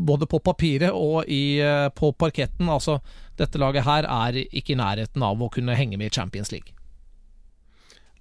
[0.00, 2.68] både på papiret og i, eh, på parketten.
[2.72, 2.98] Altså,
[3.40, 6.72] dette laget her er ikke i nærheten av å kunne henge med i Champions League.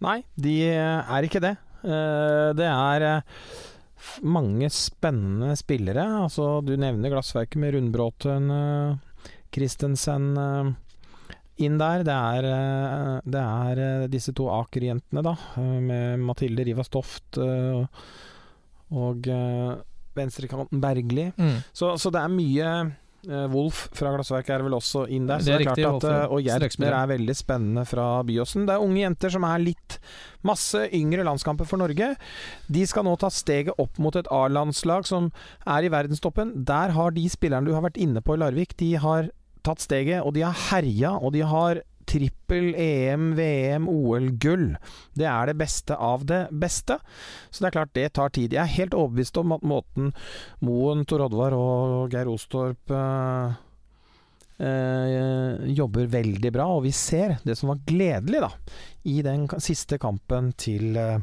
[0.03, 1.55] Nei, de er ikke det.
[1.84, 3.21] Eh, Det er eh,
[4.23, 6.05] mange spennende spillere.
[6.23, 10.71] Altså, du nevner glassverket med Rundbråten, eh, Christensen eh,
[11.65, 12.03] inn der.
[12.07, 17.39] Det er, eh, det er eh, disse to Aker-jentene, da, eh, med Mathilde Rivas Toft
[17.43, 17.84] eh,
[18.95, 19.75] og eh,
[20.20, 21.30] venstrekanten Bergli.
[21.38, 21.61] Mm.
[21.74, 22.72] Så, så det er mye
[23.28, 25.41] eh, Wolf fra Glassverket er vel også inn der.
[25.41, 28.07] Det Så er det er riktig, klart at, eh, og Gjertner er veldig spennende fra
[28.28, 28.67] Byåsen.
[28.70, 29.99] Det er unge jenter som er litt
[30.47, 32.13] Masse yngre landskamper for Norge.
[32.72, 35.34] De skal nå ta steget opp mot et A-landslag som
[35.67, 36.53] er i verdenstoppen.
[36.70, 39.28] Der har de spillerne du har vært inne på i Larvik, de har
[39.67, 44.72] tatt steget, og de har herja, og de har trippel EM, VM, OL-gull.
[45.16, 46.97] Det er det beste av det beste.
[47.53, 48.55] Så det er klart det tar tid.
[48.57, 50.12] Jeg er helt overbevist om at måten
[50.66, 53.53] Moen, Tor Oddvar og Geir Ostorp eh,
[54.60, 58.51] eh, jobber veldig bra, og vi ser det som var gledelig da
[59.10, 61.20] i den siste kampen til eh,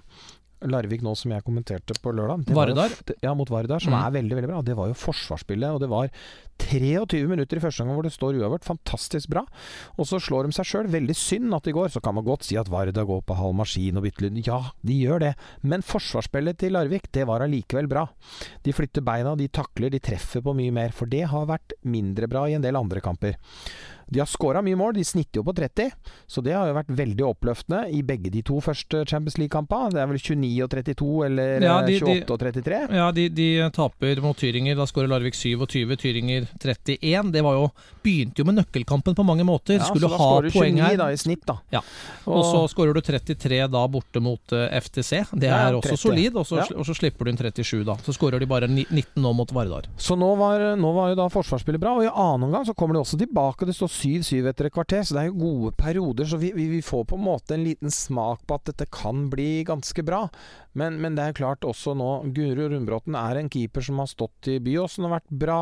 [0.66, 2.46] Larvik nå, som jeg kommenterte på lørdag.
[2.56, 2.88] Varedar?
[2.88, 4.06] var jo- Ja, mot Vardar, som Mm.
[4.06, 4.62] er veldig veldig bra.
[4.62, 6.08] Det var jo forsvarsspillet, og det var
[6.58, 8.64] 23 minutter i første gang hvor det står uavgjort.
[8.66, 9.42] Fantastisk bra.
[10.00, 10.90] Og så slår de seg sjøl.
[10.92, 11.90] Veldig synd at de går.
[11.94, 14.40] Så kan man godt si at Varda går på halv maskin og bytter lyd.
[14.46, 15.34] Ja, de gjør det.
[15.62, 18.06] Men forsvarsspillet til Larvik, det var allikevel bra.
[18.66, 20.94] De flytter beina, de takler, de treffer på mye mer.
[20.96, 23.36] For det har vært mindre bra i en del andre kamper.
[24.06, 25.88] De har skåra mye mål, de snitter jo på 30,
[26.30, 29.90] så det har jo vært veldig oppløftende i begge de to første Champions League-kampene.
[29.96, 32.78] Det er vel 29 og 32, eller Ja, eh, de- 28 og 33?
[32.94, 34.78] Ja, de, de taper mot Tyringer.
[34.78, 37.32] Da skårer Larvik 27, Tyringer 31.
[37.32, 37.66] Det var jo,
[38.04, 39.78] begynte jo med nøkkelkampen på mange måter.
[39.80, 40.96] Ja, Skulle så da skårer du poeng 29 her.
[41.00, 41.58] da, i snitt, da.
[41.72, 41.82] Ja.
[42.26, 45.24] Og så skårer du 33 da borte mot eh, FTC.
[45.32, 46.02] Det Ja, er også 30.
[46.04, 46.36] solid.
[46.36, 46.66] Og så, Ja.
[46.76, 47.96] og så slipper du inn 37, da.
[48.06, 49.86] Så skårer de bare 19 nå mot Vardar.
[49.98, 52.94] Så nå var, nå var jo da forsvarsspillet bra, og i annen omgang så kommer
[52.94, 53.66] de også tilbake.
[53.66, 56.24] Det står 7-7 etter et kvarter, så det er jo gode perioder.
[56.26, 59.28] Så vi, vi, vi, får på en måte en liten smak på at dette kan
[59.30, 60.28] bli ganske bra.
[60.76, 64.50] Men, men det er klart også nå Guro Rundbråten er en keeper som har stått
[64.52, 65.60] i Byåsen og vært bra.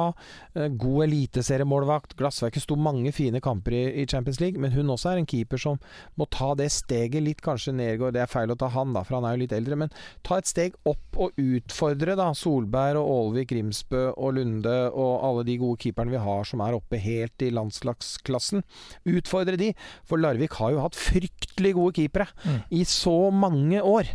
[0.81, 2.16] God eliteseriemålvakt.
[2.18, 5.61] Glassverket sto mange fine kamper i, i, Champions League, men hun også er en keeper
[5.61, 5.81] som
[6.20, 7.43] må ta det steget litt.
[7.45, 9.79] Kanskje Nergård, det er feil å ta han, da, for han er jo litt eldre,
[9.85, 9.93] men
[10.27, 15.45] ta et steg opp og utfordre da Solberg og Aalvik, Rimsbø og Lunde og alle
[15.49, 18.64] de gode keeperne vi har som er oppe helt i landslagsklassen.
[19.11, 19.72] Utfordre de,
[20.09, 22.59] for Larvik har jo hatt fryktelig gode keepere mm.
[22.75, 24.11] i så mange år.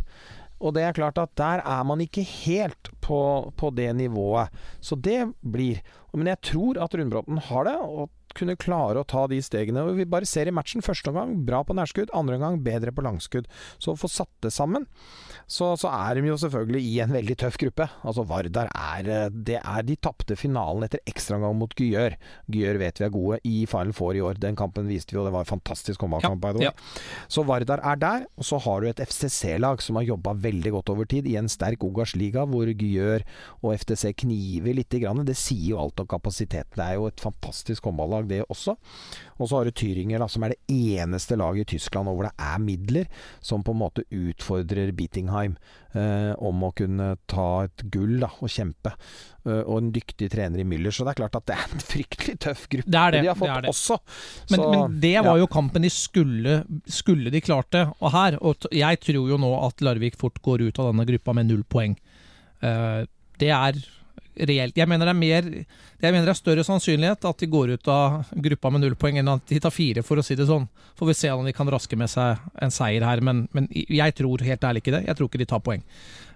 [0.60, 4.52] Og det er klart at der er man ikke helt på, på det nivået.
[4.80, 5.80] Så det blir
[6.12, 9.84] Men jeg tror at Rundbråten har det, og kunne klare å ta de stegene.
[9.86, 13.04] Og vi bare ser i matchen første omgang bra på nærskudd, andre omgang bedre på
[13.06, 13.48] langskudd.
[13.78, 14.86] Så å få satt det sammen,
[15.50, 17.86] så, så, er de jo selvfølgelig i en veldig tøff gruppe.
[18.06, 22.14] Altså Vardar er eh, Det er De tapte finalen etter ekstraomgang mot Gyør.
[22.52, 24.38] Gyør vet vi er gode i Final Four i år.
[24.40, 26.46] Den kampen viste vi, og det var en fantastisk håndballkamp.
[26.60, 26.74] Ja, ja.
[27.30, 28.26] Så Vardar er der.
[28.38, 31.50] Og så har du et FCC-lag som har jobba veldig godt over tid i en
[31.50, 33.24] sterk Ogas-liga, hvor Gyør
[33.60, 35.24] og FTC kniver lite grann.
[35.26, 36.76] Det sier jo alt om kapasiteten.
[36.76, 38.76] Det er jo et fantastisk håndballag, det også.
[39.40, 42.32] Og så har du Tyringer, da, som er det eneste laget i Tyskland hvor det
[42.36, 43.08] er midler,
[43.40, 45.56] som på en måte utfordrer Bittingheim
[45.94, 48.92] eh, om å kunne ta et gull da, og kjempe.
[49.40, 50.92] Uh, og en dyktig trener i Müller.
[50.92, 53.38] Så det er klart at det er en fryktelig tøff gruppe det det, de har
[53.40, 53.96] fått det også.
[54.52, 55.44] Men, men, det var ja.
[55.44, 56.58] jo kampen de skulle
[56.90, 57.86] Skulle de klart det.
[58.00, 61.34] Og her Og jeg tror jo nå at Larvik fort går ut av denne gruppa
[61.38, 61.96] med null poeng.
[62.60, 63.08] Uh,
[63.40, 63.80] det er
[64.48, 64.76] reelt.
[64.78, 65.48] Jeg mener det er mer
[66.00, 69.18] jeg mener det er større sannsynlighet at de går ut av gruppa med null poeng
[69.20, 70.68] enn at de tar fire, for å si det sånn.
[70.96, 74.16] Får vi se om de kan raske med seg en seier her, men, men jeg
[74.18, 75.04] tror helt ærlig ikke det.
[75.08, 75.84] Jeg tror ikke de tar poeng.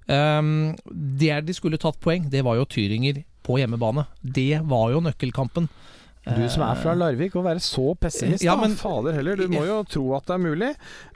[0.04, 4.06] Um, der de skulle tatt poeng, det var jo Tyringer på hjemmebane.
[4.20, 5.68] Det var jo nøkkelkampen.
[6.24, 8.80] Du som er fra Larvik, å være så pessimist, ja, men, da.
[8.80, 10.70] Fader heller, du må jo tro at det er mulig.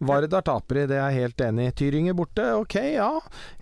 [0.04, 1.74] Vardar taper i, det er jeg helt enig i.
[1.80, 3.08] Tyringer borte, ok, ja.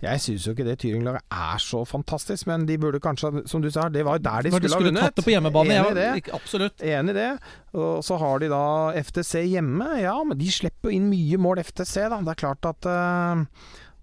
[0.03, 3.71] Jeg syns jo ikke det Tyring-laget er så fantastisk, men de burde kanskje, som du
[3.71, 5.07] sa, det var der de skulle, skulle ha vunnet.
[5.07, 6.35] Tatt det på hjemmebane, enig i det.
[6.35, 6.83] Absolutt.
[6.83, 7.31] Enig i det.
[7.77, 8.63] Og så har de da
[9.07, 9.91] FTC hjemme.
[10.03, 12.19] Ja, men de slipper jo inn mye mål, FTC, da.
[12.27, 13.45] Det er klart at uh,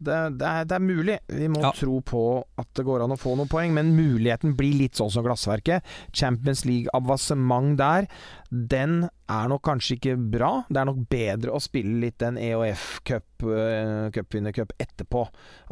[0.07, 1.19] det, det, er, det, er, mulig.
[1.29, 1.73] Vi må ja.
[1.77, 2.23] tro på
[2.61, 5.85] at det går an å få noen poeng, men muligheten blir litt sånn som glassverket.
[6.15, 8.09] Champions League-avansement der,
[8.55, 10.51] den er nok kanskje ikke bra.
[10.69, 15.25] Det er nok bedre å spille litt en EOF-cup, uh, etterpå.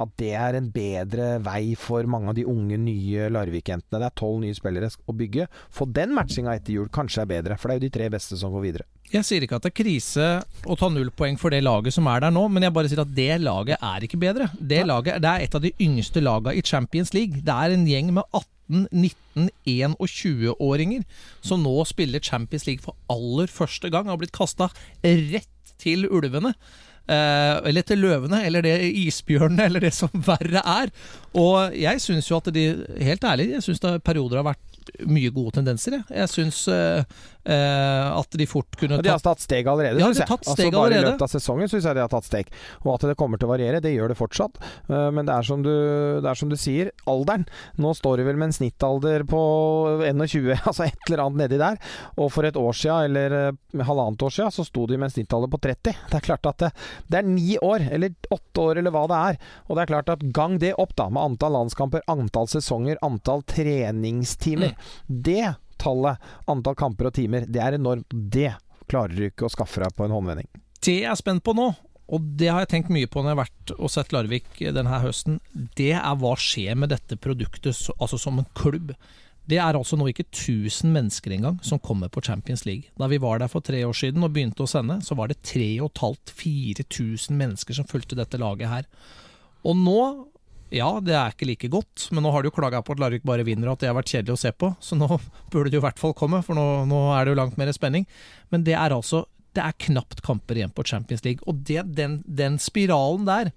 [0.02, 4.00] At det er en bedre vei for mange av de unge, nye Larvik-jentene.
[4.00, 5.48] Det er tolv nye spillere å bygge.
[5.70, 8.40] Få den matchinga etter jul kanskje er bedre, for det er jo de tre beste
[8.40, 8.88] som går videre.
[9.12, 10.26] Jeg sier ikke at det er krise
[10.64, 13.02] å ta null poeng for det laget som er der nå, men jeg bare sier
[13.02, 14.46] at det laget er ikke bedre.
[14.56, 17.42] Det, laget, det er et av de yngste lagene i Champions League.
[17.44, 21.04] Det er en gjeng med 18, 19, 21-åringer
[21.44, 24.08] som nå spiller Champions League for aller første gang.
[24.08, 24.70] Har blitt kasta
[25.04, 26.54] rett til ulvene.
[27.10, 30.92] Eh, eller til løvene, eller det isbjørnene, eller det som verre er.
[31.36, 32.68] Og jeg syns jo at de,
[33.02, 34.71] helt ærlig, jeg syns perioder har vært
[35.08, 35.98] mye gode tendenser.
[35.98, 37.02] Jeg, jeg syns uh,
[37.42, 40.30] at de fort kunne tatt De har tatt steg allerede, ja, syns jeg.
[40.30, 41.02] Tatt steg altså, bare allerede.
[41.02, 42.52] i løpet av sesongen syns jeg de har tatt steg.
[42.84, 44.60] Og at det kommer til å variere, det gjør det fortsatt.
[44.90, 45.72] Uh, men det er, som du,
[46.22, 47.46] det er som du sier, alderen.
[47.82, 49.42] Nå står de vel med en snittalder på
[50.06, 51.80] 21, altså et eller annet nedi der.
[52.18, 55.50] Og for et år siden, eller halvannet år siden, så sto de med en snittalder
[55.52, 55.98] på 30.
[56.10, 56.72] Det er klart at det,
[57.10, 59.40] det er ni år, eller åtte år, eller hva det er.
[59.68, 63.44] Og det er klart at gang det opp, da, med antall landskamper, antall sesonger, antall
[63.48, 64.71] treningstimer.
[65.06, 66.20] Det tallet,
[66.50, 68.12] antall kamper og timer, det er enormt.
[68.12, 68.52] Det
[68.90, 70.48] klarer du ikke å skaffe deg på en håndvending.
[70.82, 71.70] Det jeg er spent på nå,
[72.12, 75.02] og det har jeg tenkt mye på når jeg har vært og sett Larvik denne
[75.02, 75.40] høsten,
[75.78, 78.92] det er hva skjer med dette produktet altså som en klubb.
[79.48, 82.92] Det er altså nå ikke 1000 mennesker engang som kommer på Champions League.
[82.98, 85.42] Da vi var der for tre år siden og begynte å sende, så var det
[85.48, 88.84] 3500-4000 mennesker som fulgte dette laget her.
[89.66, 90.02] Og nå
[90.72, 93.26] ja, det er ikke like godt, men nå har du jo klaga på at Larvik
[93.28, 95.08] bare vinner og at det har vært kjedelig å se på, så nå
[95.52, 98.06] burde det i hvert fall komme, for nå, nå, er det jo langt mer spenning.
[98.54, 102.22] Men det er altså Det er knapt kamper igjen på Champions League, og det, den,
[102.24, 103.50] den spiralen der,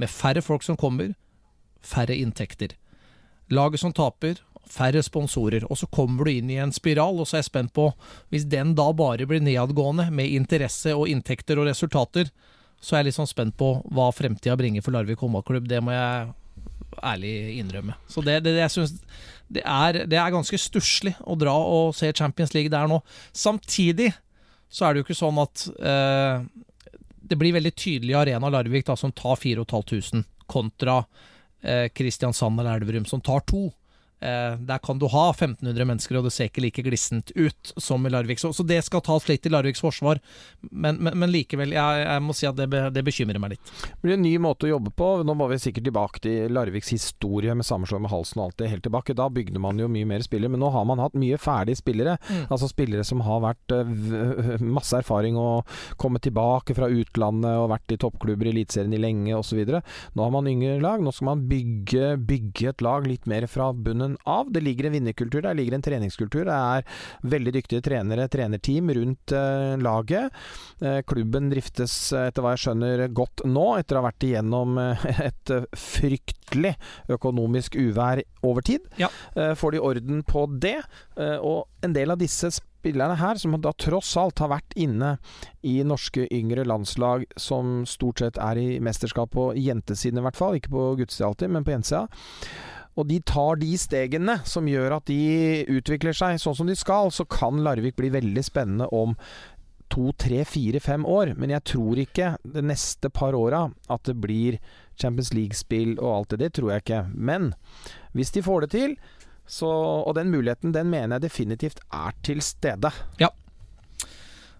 [0.00, 1.12] med færre folk som kommer,
[1.84, 2.72] færre inntekter.
[3.52, 5.66] Laget som taper, færre sponsorer.
[5.68, 7.90] Og så kommer du inn i en spiral, og så er jeg spent på,
[8.32, 12.32] hvis den da bare blir nedadgående, med interesse og inntekter og resultater,
[12.80, 15.68] så er jeg litt sånn spent på hva fremtida bringer for Larvik håndballklubb.
[15.68, 16.32] Det må jeg
[17.04, 17.96] ærlig innrømme.
[18.08, 18.94] Så det, det, jeg synes,
[19.48, 23.00] det, er, det er ganske stusslig å dra og se Champions League der nå.
[23.36, 24.12] Samtidig
[24.68, 26.40] så er det jo ikke sånn at eh,
[27.30, 31.00] Det blir veldig tydelig Arena Larvik, da, som tar 4500, kontra
[31.62, 33.68] eh, Kristiansand eller Elverum, som tar to.
[34.20, 38.06] Eh, der kan du ha 1500 mennesker, og det ser ikke like glissent ut som
[38.06, 38.40] i Larvik.
[38.40, 40.22] Så, så det skal tas litt i Larviks forsvar,
[40.70, 43.72] men, men, men likevel, jeg, jeg, må si at det, det, bekymrer meg litt.
[43.84, 45.10] Det blir en ny måte å jobbe på.
[45.26, 48.70] Nå må vi sikkert tilbake til Larviks historie med sammenslåing med Halsen og alt det
[48.72, 49.16] helt tilbake.
[49.18, 52.16] Da bygde man jo mye mer spillere, men nå har man hatt mye ferdige spillere.
[52.30, 52.46] Mm.
[52.48, 55.68] Altså spillere som har vært uh, masse erfaring og
[56.00, 59.60] kommet tilbake fra utlandet og vært i toppklubber i Eliteserien i lenge osv.
[59.60, 61.04] Nå har man yngre lag.
[61.04, 64.52] Nå skal man bygge, bygge et lag litt mer fra bunnen bunnen av.
[64.52, 66.44] Det ligger en vinnerkultur, der ligger en treningskultur.
[66.46, 66.84] Det er
[67.22, 70.32] veldig dyktige trenere, trenerteam rundt uh, laget.
[70.82, 75.06] Uh, klubben driftes, etter hva jeg skjønner, godt nå, etter å ha vært igjennom uh,
[75.28, 76.76] et fryktelig
[77.10, 78.84] økonomisk uvær over tid.
[79.00, 79.08] Ja.
[79.58, 80.78] får de orden på det?
[81.16, 85.16] og en del av disse spillerne her, som da tross alt har vært inne
[85.66, 90.58] i norske yngre landslag som stort sett er i mesterskap på jentesiden, i hvert fall.
[90.58, 92.06] Ikke på guttesida alltid, men på jentesida
[92.96, 97.12] og de tar de stegene som gjør at de utvikler seg sånn som de skal,
[97.12, 99.12] så kan Larvik bli veldig spennende om
[99.92, 101.34] to, tre, fire, fem år.
[101.36, 104.58] Men jeg tror ikke de neste par åra at det blir
[104.96, 106.40] Champions League-spill og alt det.
[106.46, 107.02] Det tror jeg ikke.
[107.12, 107.52] Men
[108.16, 108.96] hvis de får det til,
[109.46, 112.90] så, og den muligheten, den mener jeg definitivt er til stede.
[113.22, 113.30] Ja.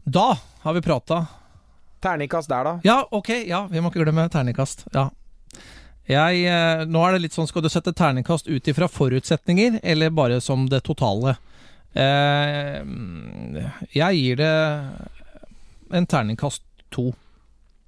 [0.05, 0.29] Da
[0.63, 1.25] har vi prata.
[2.05, 2.75] Terningkast der, da.
[2.87, 3.33] Ja, ok.
[3.49, 4.87] Ja, vi må ikke glemme terningkast.
[4.95, 5.09] Ja.
[6.07, 10.11] Jeg, eh, nå er det litt sånn, Skal du sette terningkast ut ifra forutsetninger, eller
[10.15, 11.37] bare som det totale?
[11.95, 12.83] Eh,
[13.97, 14.55] jeg gir det
[15.91, 16.63] en terningkast
[16.95, 17.13] to.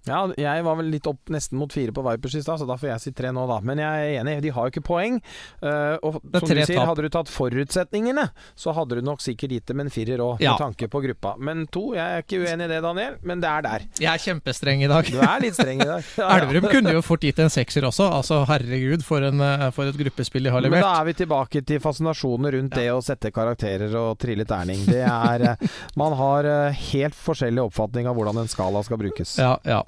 [0.09, 2.77] Ja, jeg var vel litt opp nesten mot fire på Vipers i stad, så da
[2.81, 3.59] får jeg si tre nå, da.
[3.65, 5.19] Men jeg er enig, de har jo ikke poeng.
[5.63, 8.29] Uh, og som du sier, hadde du tatt forutsetningene,
[8.59, 10.55] så hadde du nok sikkert gitt dem en firer òg, ja.
[10.55, 11.35] med tanke på gruppa.
[11.43, 13.87] Men to, jeg er ikke uenig i det, Daniel, men det er der.
[14.01, 15.11] Jeg er kjempestreng i dag.
[15.13, 16.07] Du er litt streng i dag.
[16.19, 18.09] Ja, Elverum kunne jo fort gitt en sekser også.
[18.17, 20.81] Altså, herregud, for, en, eh, for et gruppespill de har levert.
[20.81, 24.83] Men da er vi tilbake til fascinasjonen rundt det å sette karakterer og trille terning.
[24.89, 25.69] Det er eh,
[26.01, 26.49] Man har
[26.91, 29.37] helt forskjellig oppfatning av hvordan en skala skal brukes.
[29.41, 29.85] Ja, ja.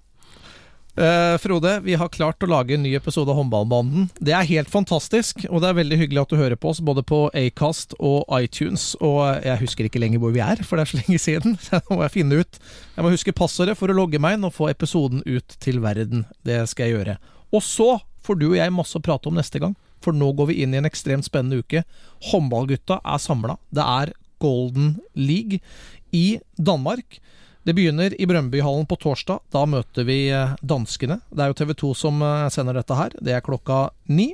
[1.01, 4.11] Uh, Frode, vi har klart å lage en ny episode av Håndballbanden.
[4.21, 7.01] Det er helt fantastisk, og det er veldig hyggelig at du hører på oss både
[7.09, 8.91] på Acast og iTunes.
[9.01, 11.57] Og jeg husker ikke lenger hvor vi er, for det er så lenge siden.
[11.65, 12.61] Så må jeg finne ut.
[12.99, 16.27] Jeg må huske passordet for å logge meg inn og få episoden ut til verden.
[16.45, 17.17] Det skal jeg gjøre.
[17.49, 17.89] Og så
[18.21, 19.73] får du og jeg masse å prate om neste gang,
[20.05, 21.87] for nå går vi inn i en ekstremt spennende uke.
[22.29, 23.57] Håndballgutta er samla.
[23.73, 24.13] Det er
[24.45, 25.65] Golden League
[26.13, 27.23] i Danmark.
[27.63, 29.43] Det begynner i Brøndbyhallen på torsdag.
[29.53, 31.19] Da møter vi eh, danskene.
[31.29, 33.13] Det er jo TV 2 som eh, sender dette her.
[33.21, 34.31] Det er klokka ni.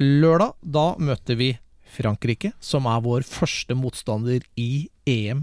[0.00, 1.50] Lørdag, da møter vi
[1.90, 5.42] Frankrike, som er vår første motstander i EM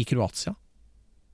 [0.00, 0.54] i Kroatia.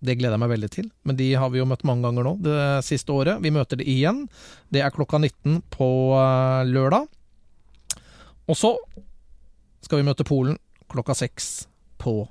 [0.01, 2.35] Det gleder jeg meg veldig til, men de har vi jo møtt mange ganger nå
[2.43, 3.39] det siste året.
[3.45, 4.25] Vi møter det igjen.
[4.73, 7.07] Det er klokka 19 på eh, lørdag.
[8.51, 8.75] Og så
[9.87, 10.59] skal vi møte Polen
[10.91, 11.69] klokka seks
[12.03, 12.25] på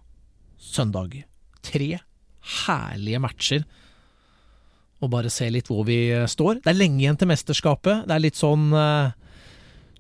[0.60, 1.22] søndag.
[1.64, 1.93] Tre
[2.65, 3.63] herlige matcher.
[4.99, 6.59] Og bare se litt hvor vi står.
[6.63, 8.05] Det er lenge igjen til mesterskapet.
[8.07, 9.15] Det er litt sånn uh,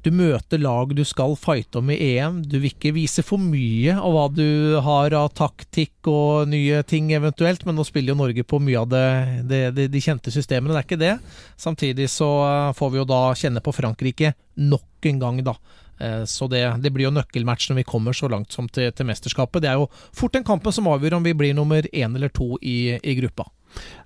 [0.03, 2.41] Du møter lag du skal fighte om i EM.
[2.43, 7.13] Du vil ikke vise for mye av hva du har av taktikk og nye ting
[7.15, 9.07] eventuelt, men nå spiller jo Norge på mye av det,
[9.47, 10.75] det, det, de kjente systemene.
[10.75, 11.15] Det er ikke det.
[11.59, 15.55] Samtidig så uh, får vi jo da kjenne på Frankrike nok en gang, da.
[15.99, 19.07] Eh, så det, det, blir jo nøkkelmatch når vi kommer så langt som til, til,
[19.09, 19.63] mesterskapet.
[19.63, 22.55] Det er jo fort den kampen som avgjør om vi blir nummer én eller to
[22.61, 23.49] i, i, gruppa.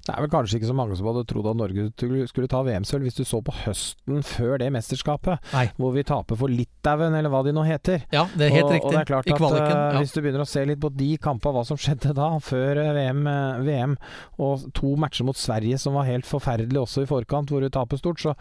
[0.04, 1.86] Det er vel kanskje ikke så mange som hadde trodd at Norge
[2.28, 5.70] skulle ta VM-sølv hvis du så på høsten før det mesterskapet, Nei.
[5.78, 8.04] hvor vi taper for Litauen, eller hva de nå heter.
[8.12, 8.90] Ja, det er helt og, riktig.
[8.90, 10.02] Og det er klart at eh, ja.
[10.02, 12.92] Hvis du begynner å se litt på de kampene, hva som skjedde da, før eh,
[13.00, 13.24] VM,
[13.64, 13.96] VM,
[14.44, 18.04] og to matcher mot Sverige som var helt forferdelige også i forkant, hvor du taper
[18.04, 18.36] stort, så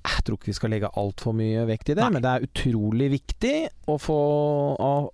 [0.00, 2.14] jeg tror ikke vi skal legge altfor mye vekt i det, Nei.
[2.14, 3.54] men det er utrolig viktig
[3.98, 4.18] få,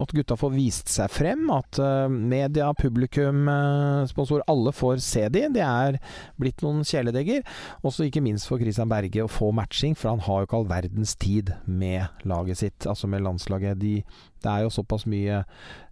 [0.03, 1.47] at gutta får vist seg frem.
[1.55, 5.47] At uh, media, publikum, uh, sponsor, alle får se de.
[5.55, 5.99] Det er
[6.41, 7.47] blitt noen kjæledegger.
[7.87, 10.71] Også ikke minst for Christian Berge å få matching, for han har jo ikke all
[10.71, 13.81] verdens tid med laget sitt, altså med landslaget.
[13.81, 14.01] De,
[14.45, 15.45] det er jo såpass mye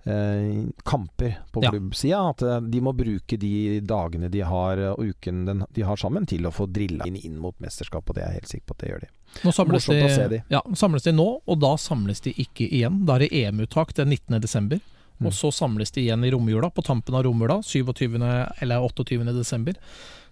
[0.04, 1.70] eh, kamper på ja.
[1.70, 6.00] klubbsida at eh, de må bruke de dagene de har og uken den, de har
[6.00, 8.10] sammen, til å få drilla inn, inn mot mesterskapet.
[8.10, 9.12] Og det er jeg helt sikker på at det gjør de.
[9.42, 10.40] Nå samles de, de.
[10.52, 13.02] Ja, samles de nå, og da samles de ikke igjen.
[13.08, 14.78] Da er det EM-uttak den 19.12.
[15.18, 15.28] Mm.
[15.28, 18.18] Og så samles de igjen i romjula, på tampen av romjula, 27.
[18.18, 19.18] eller 28.
[19.34, 19.78] desember.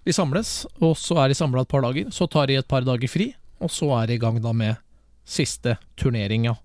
[0.02, 2.10] De samles, og så er de samla et par dager.
[2.14, 4.78] Så tar de et par dager fri, og så er de i gang da med
[5.22, 6.56] siste turnering, ja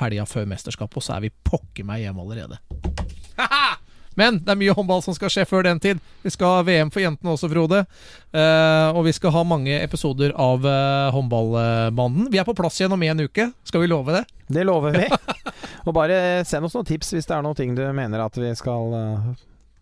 [0.00, 2.60] helga før mesterskapet, og så er vi pokker meg hjemme allerede.
[4.16, 6.00] Men det er mye håndball som skal skje før den tid.
[6.24, 7.82] Vi skal ha VM for jentene også, Frode.
[8.32, 12.30] Eh, og vi skal ha mange episoder av eh, Håndballmannen.
[12.32, 13.50] Vi er på plass igjen om en uke.
[13.68, 14.24] Skal vi love det?
[14.48, 15.10] Det lover vi.
[15.86, 18.54] Og bare send oss noen tips hvis det er noen ting du mener at vi
[18.56, 19.28] skal uh,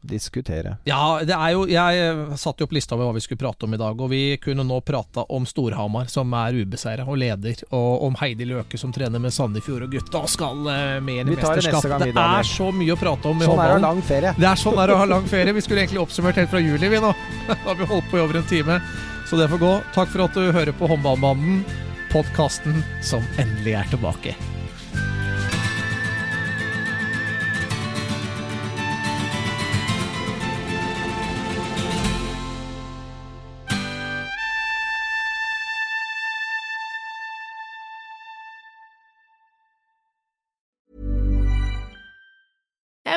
[0.04, 0.76] diskutere.
[0.88, 3.74] Ja, det er jo Jeg satte jo opp lista over hva vi skulle prate om
[3.74, 8.04] i dag, og vi kunne nå prata om Storhamar, som er ubeseira og leder, og
[8.08, 11.88] om Heidi Løke, som trener med Sandefjord, og gutta skal uh, med i mesterskap.
[12.04, 13.58] Det, det er så mye å prate om i sånn håndballen.
[13.58, 14.34] Sånn er det å ha lang ferie.
[14.38, 15.56] Det er sånn er å ha lang ferie.
[15.56, 17.14] Vi skulle egentlig oppsummert helt fra juli, vi nå.
[17.54, 18.80] Da har vi holdt på i over en time.
[19.28, 19.74] Så det får gå.
[19.96, 21.62] Takk for at du hører på Håndballmannen,
[22.12, 24.36] podkasten som endelig er tilbake.